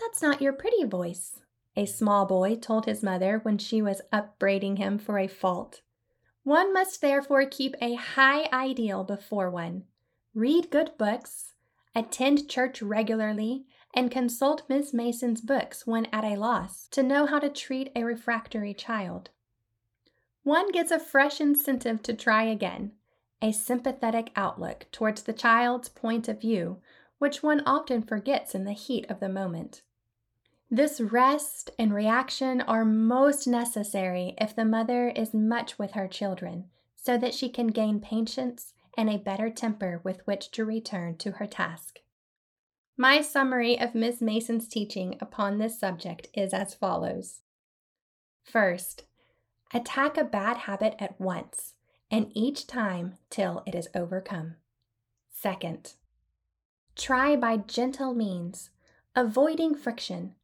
That's 0.00 0.22
not 0.22 0.40
your 0.40 0.54
pretty 0.54 0.84
voice, 0.84 1.40
a 1.76 1.84
small 1.84 2.24
boy 2.24 2.56
told 2.56 2.86
his 2.86 3.02
mother 3.02 3.38
when 3.42 3.58
she 3.58 3.82
was 3.82 4.00
upbraiding 4.10 4.76
him 4.76 4.96
for 4.96 5.18
a 5.18 5.26
fault. 5.26 5.82
One 6.42 6.72
must 6.72 7.02
therefore 7.02 7.44
keep 7.44 7.74
a 7.82 7.96
high 7.96 8.48
ideal 8.50 9.04
before 9.04 9.50
one, 9.50 9.84
read 10.34 10.70
good 10.70 10.92
books, 10.96 11.52
attend 11.94 12.48
church 12.48 12.80
regularly, 12.80 13.66
and 13.94 14.10
consult 14.10 14.62
Miss 14.70 14.94
Mason's 14.94 15.42
books 15.42 15.86
when 15.86 16.06
at 16.14 16.24
a 16.24 16.36
loss 16.36 16.88
to 16.92 17.02
know 17.02 17.26
how 17.26 17.40
to 17.40 17.50
treat 17.50 17.92
a 17.94 18.04
refractory 18.04 18.72
child. 18.72 19.28
One 20.44 20.72
gets 20.72 20.90
a 20.90 20.98
fresh 20.98 21.42
incentive 21.42 22.02
to 22.04 22.14
try 22.14 22.44
again, 22.44 22.92
a 23.42 23.52
sympathetic 23.52 24.30
outlook 24.36 24.86
towards 24.92 25.22
the 25.22 25.32
child's 25.32 25.88
point 25.88 26.28
of 26.28 26.40
view, 26.40 26.78
which 27.18 27.42
one 27.42 27.62
often 27.66 28.02
forgets 28.02 28.54
in 28.54 28.64
the 28.64 28.72
heat 28.72 29.08
of 29.10 29.20
the 29.20 29.28
moment. 29.28 29.82
This 30.70 31.00
rest 31.00 31.70
and 31.78 31.92
reaction 31.92 32.60
are 32.60 32.84
most 32.84 33.46
necessary 33.46 34.34
if 34.38 34.54
the 34.54 34.64
mother 34.64 35.08
is 35.08 35.34
much 35.34 35.78
with 35.78 35.92
her 35.92 36.06
children, 36.06 36.66
so 36.94 37.18
that 37.18 37.34
she 37.34 37.48
can 37.48 37.68
gain 37.68 38.00
patience 38.00 38.72
and 38.96 39.08
a 39.08 39.16
better 39.16 39.50
temper 39.50 40.00
with 40.04 40.24
which 40.26 40.50
to 40.52 40.64
return 40.64 41.16
to 41.18 41.32
her 41.32 41.46
task. 41.46 42.00
My 42.96 43.22
summary 43.22 43.80
of 43.80 43.94
Miss 43.94 44.20
Mason's 44.20 44.68
teaching 44.68 45.16
upon 45.20 45.58
this 45.58 45.80
subject 45.80 46.28
is 46.34 46.52
as 46.52 46.74
follows 46.74 47.40
First, 48.44 49.04
attack 49.72 50.16
a 50.16 50.24
bad 50.24 50.58
habit 50.58 50.94
at 50.98 51.20
once 51.20 51.74
and 52.10 52.30
each 52.34 52.66
time 52.66 53.18
till 53.28 53.62
it 53.66 53.74
is 53.74 53.88
overcome. 53.94 54.56
Second, 55.30 55.94
try 56.96 57.36
by 57.36 57.56
gentle 57.56 58.14
means, 58.14 58.70
avoiding 59.14 59.74
friction, 59.74 60.34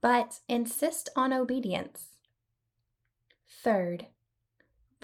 but 0.00 0.40
insist 0.48 1.08
on 1.16 1.32
obedience. 1.32 2.16
Third, 3.48 4.06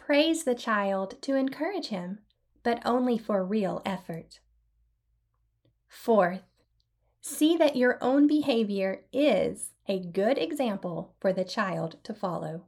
Praise 0.05 0.43
the 0.43 0.55
child 0.57 1.23
to 1.23 1.37
encourage 1.37 1.87
him, 1.87 2.19
but 2.65 2.83
only 2.85 3.17
for 3.17 3.45
real 3.45 3.81
effort. 3.87 4.41
Fourth, 5.87 6.43
see 7.21 7.57
that 7.57 7.77
your 7.77 8.03
own 8.03 8.27
behavior 8.27 9.05
is 9.13 9.71
a 9.87 10.01
good 10.01 10.39
example 10.39 11.15
for 11.21 11.33
the 11.33 11.45
child 11.45 11.99
to 12.03 12.13
follow. 12.13 12.65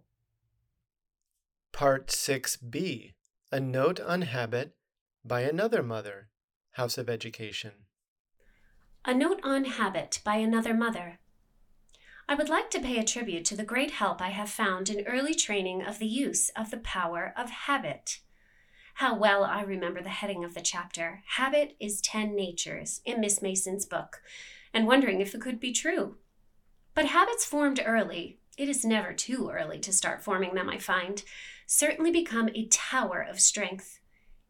Part 1.72 2.06
6b 2.06 3.13
A 3.54 3.60
Note 3.60 4.00
on 4.00 4.22
Habit 4.22 4.74
by 5.24 5.42
Another 5.42 5.80
Mother, 5.80 6.26
House 6.72 6.98
of 6.98 7.08
Education. 7.08 7.86
A 9.04 9.14
Note 9.14 9.38
on 9.44 9.66
Habit 9.66 10.18
by 10.24 10.38
Another 10.38 10.74
Mother. 10.74 11.20
I 12.28 12.34
would 12.34 12.48
like 12.48 12.68
to 12.70 12.80
pay 12.80 12.98
a 12.98 13.04
tribute 13.04 13.44
to 13.44 13.56
the 13.56 13.62
great 13.62 13.92
help 13.92 14.20
I 14.20 14.30
have 14.30 14.50
found 14.50 14.90
in 14.90 15.06
early 15.06 15.34
training 15.34 15.84
of 15.84 16.00
the 16.00 16.08
use 16.08 16.48
of 16.56 16.72
the 16.72 16.78
power 16.78 17.32
of 17.36 17.48
habit. 17.50 18.18
How 18.94 19.16
well 19.16 19.44
I 19.44 19.62
remember 19.62 20.02
the 20.02 20.08
heading 20.08 20.42
of 20.42 20.54
the 20.54 20.60
chapter, 20.60 21.22
Habit 21.36 21.76
is 21.78 22.00
Ten 22.00 22.34
Natures, 22.34 23.02
in 23.04 23.20
Miss 23.20 23.40
Mason's 23.40 23.86
book, 23.86 24.20
and 24.72 24.88
wondering 24.88 25.20
if 25.20 25.32
it 25.32 25.40
could 25.40 25.60
be 25.60 25.72
true. 25.72 26.16
But 26.92 27.06
habits 27.06 27.44
formed 27.44 27.80
early, 27.86 28.40
it 28.56 28.68
is 28.68 28.84
never 28.84 29.12
too 29.12 29.50
early 29.52 29.78
to 29.80 29.92
start 29.92 30.22
forming 30.22 30.54
them, 30.54 30.68
I 30.68 30.78
find, 30.78 31.22
certainly 31.66 32.10
become 32.10 32.50
a 32.54 32.66
tower 32.66 33.24
of 33.28 33.40
strength. 33.40 34.00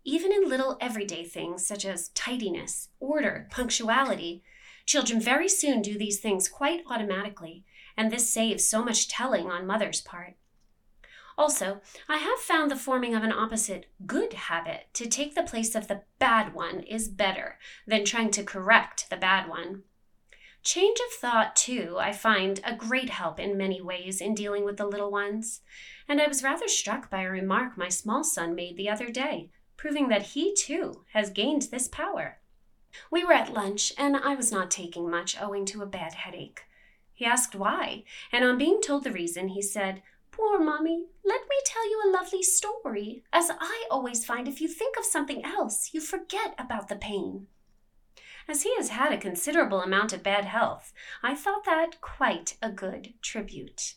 Even 0.05 0.33
in 0.33 0.49
little 0.49 0.77
everyday 0.81 1.25
things 1.25 1.67
such 1.67 1.85
as 1.85 2.09
tidiness, 2.09 2.91
order, 3.01 3.49
punctuality, 3.51 4.43
Children 4.87 5.21
very 5.21 5.49
soon 5.49 5.81
do 5.81 5.97
these 5.97 6.21
things 6.21 6.49
quite 6.49 6.85
automatically, 6.89 7.65
and 7.97 8.11
this 8.11 8.29
saves 8.29 8.67
so 8.67 8.85
much 8.85 9.09
telling 9.09 9.51
on 9.51 9.67
mother's 9.67 10.01
part. 10.01 10.35
Also, 11.37 11.81
I 12.09 12.19
have 12.19 12.39
found 12.39 12.71
the 12.71 12.77
forming 12.77 13.15
of 13.15 13.25
an 13.25 13.33
opposite 13.33 13.87
good 14.07 14.35
habit 14.35 14.87
to 14.95 15.09
take 15.09 15.35
the 15.35 15.43
place 15.43 15.75
of 15.75 15.89
the 15.89 16.03
bad 16.19 16.55
one 16.55 16.81
is 16.81 17.09
better 17.09 17.59
than 17.87 18.05
trying 18.05 18.31
to 18.33 18.45
correct 18.45 19.09
the 19.11 19.17
bad 19.17 19.49
one. 19.49 19.83
Change 20.65 20.99
of 20.99 21.13
thought, 21.13 21.57
too, 21.57 21.99
I 22.01 22.13
find 22.13 22.59
a 22.65 22.75
great 22.75 23.11
help 23.11 23.39
in 23.39 23.59
many 23.59 23.83
ways 23.83 24.23
in 24.23 24.35
dealing 24.35 24.65
with 24.65 24.79
the 24.79 24.87
little 24.87 25.11
ones, 25.11 25.61
and 26.09 26.23
I 26.23 26.27
was 26.27 26.43
rather 26.43 26.69
struck 26.69 27.11
by 27.11 27.21
a 27.21 27.31
remark 27.31 27.77
my 27.77 27.91
small 27.91 28.25
son 28.25 28.55
made 28.55 28.79
the 28.79 28.89
other 28.89 29.11
day, 29.11 29.51
proving 29.77 30.09
that 30.09 30.29
he, 30.29 30.55
too, 30.55 31.05
has 31.13 31.29
gained 31.29 31.63
this 31.71 31.87
power. 31.87 32.39
We 33.11 33.25
were 33.25 33.35
at 33.35 33.53
lunch, 33.53 33.93
and 33.99 34.17
I 34.17 34.35
was 34.37 34.51
not 34.51 34.71
taking 34.71 35.11
much 35.11 35.39
owing 35.39 35.67
to 35.67 35.83
a 35.83 35.87
bad 35.87 36.15
headache. 36.15 36.63
He 37.13 37.27
asked 37.27 37.55
why, 37.55 38.05
and 38.33 38.43
on 38.43 38.57
being 38.57 38.81
told 38.81 39.05
the 39.05 39.13
reason, 39.13 39.49
he 39.49 39.61
said, 39.61 40.03
Poor 40.31 40.59
mommy, 40.59 41.09
let 41.27 41.43
me 41.43 41.57
tell 41.67 41.89
you 41.89 42.03
a 42.07 42.11
lovely 42.11 42.43
story, 42.43 43.23
as 43.35 43.51
I 43.61 43.87
always 43.91 44.25
find 44.25 44.49
if 44.49 44.63
you 44.63 44.69
think 44.69 44.97
of 44.97 45.05
something 45.05 45.45
else, 45.45 45.91
you 45.93 46.01
forget 46.01 46.55
about 46.59 46.89
the 46.89 46.97
pain. 46.97 47.49
As 48.47 48.63
he 48.63 48.75
has 48.77 48.91
had 48.91 49.13
a 49.13 49.19
considerable 49.19 49.81
amount 49.81 50.13
of 50.13 50.23
bad 50.23 50.45
health, 50.45 50.93
I 51.23 51.35
thought 51.35 51.65
that 51.65 52.01
quite 52.01 52.57
a 52.61 52.71
good 52.71 53.15
tribute. 53.23 53.95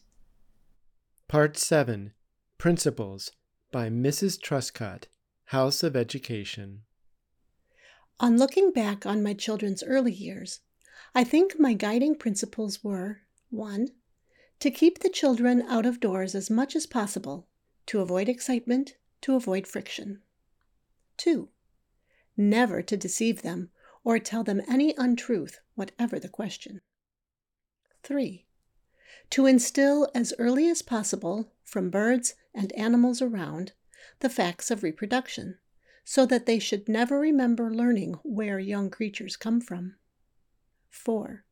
Part 1.27 1.57
7 1.57 2.13
Principles 2.57 3.31
by 3.71 3.89
Mrs. 3.89 4.39
Truscott, 4.39 5.07
House 5.45 5.83
of 5.83 5.97
Education. 5.97 6.83
On 8.19 8.37
looking 8.37 8.71
back 8.71 9.05
on 9.05 9.21
my 9.21 9.33
children's 9.33 9.83
early 9.83 10.13
years, 10.13 10.61
I 11.13 11.25
think 11.25 11.59
my 11.59 11.73
guiding 11.73 12.15
principles 12.15 12.83
were 12.83 13.21
1. 13.49 13.89
To 14.61 14.71
keep 14.71 14.99
the 14.99 15.09
children 15.09 15.61
out 15.63 15.85
of 15.85 15.99
doors 15.99 16.33
as 16.33 16.49
much 16.49 16.75
as 16.75 16.87
possible, 16.87 17.47
to 17.87 17.99
avoid 17.99 18.29
excitement, 18.29 18.95
to 19.21 19.35
avoid 19.35 19.67
friction. 19.67 20.21
2. 21.17 21.49
Never 22.37 22.81
to 22.81 22.95
deceive 22.95 23.41
them 23.41 23.71
or 24.03 24.19
tell 24.19 24.43
them 24.43 24.61
any 24.67 24.93
untruth, 24.97 25.59
whatever 25.75 26.19
the 26.19 26.29
question. 26.29 26.81
3. 28.03 28.45
To 29.31 29.45
instill 29.45 30.09
as 30.15 30.33
early 30.39 30.69
as 30.69 30.81
possible, 30.81 31.51
from 31.63 31.89
birds 31.89 32.35
and 32.53 32.71
animals 32.73 33.21
around, 33.21 33.73
the 34.19 34.29
facts 34.29 34.71
of 34.71 34.83
reproduction 34.83 35.57
so 36.09 36.25
that 36.25 36.45
they 36.45 36.57
should 36.57 36.87
never 36.87 37.19
remember 37.19 37.69
learning 37.69 38.13
where 38.23 38.59
young 38.59 38.89
creatures 38.89 39.35
come 39.35 39.59
from. 39.59 39.95
4. 40.89 41.43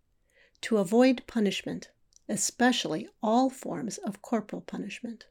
To 0.61 0.77
avoid 0.77 1.23
punishment, 1.27 1.89
especially 2.29 3.09
all 3.21 3.49
forms 3.49 3.97
of 3.97 4.21
corporal 4.21 4.61
punishment. 4.61 5.25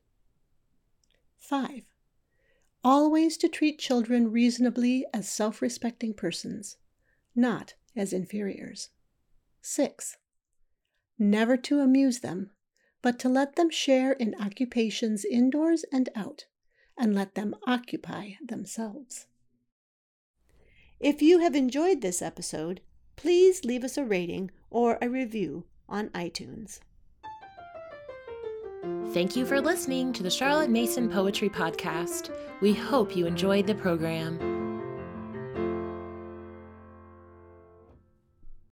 5. 1.38 1.84
Always 2.84 3.38
to 3.38 3.48
treat 3.48 3.78
children 3.78 4.30
reasonably 4.30 5.06
as 5.14 5.26
self 5.26 5.62
respecting 5.62 6.12
persons, 6.12 6.76
not 7.35 7.74
as 7.97 8.12
inferiors. 8.12 8.91
6. 9.62 10.16
Never 11.18 11.57
to 11.57 11.80
amuse 11.80 12.20
them, 12.20 12.51
but 13.03 13.18
to 13.20 13.28
let 13.28 13.57
them 13.57 13.70
share 13.70 14.12
in 14.12 14.35
occupations 14.41 15.24
indoors 15.24 15.85
and 15.93 16.09
out 16.14 16.47
and 16.99 17.14
let 17.14 17.35
them 17.35 17.55
occupy 17.66 18.32
themselves. 18.47 19.26
If 21.01 21.20
you 21.20 21.41
have 21.41 21.55
enjoyed 21.55 22.01
this 22.01 22.22
episode, 22.22 22.80
please 23.16 23.64
leave 23.64 23.85
us 23.85 23.97
a 23.97 24.05
rating 24.05 24.51
or 24.70 24.99
a 25.01 25.09
review 25.09 25.66
on 25.89 26.09
iTunes. 26.11 26.80
Thank 29.12 29.37
you 29.37 29.47
for 29.47 29.61
listening 29.61 30.12
to 30.14 30.22
the 30.22 30.30
Charlotte 30.30 30.70
Mason 30.70 31.09
Poetry 31.09 31.49
Podcast. 31.49 32.30
We 32.61 32.72
hope 32.72 33.16
you 33.16 33.26
enjoyed 33.26 33.66
the 33.66 33.74
program. 33.74 34.53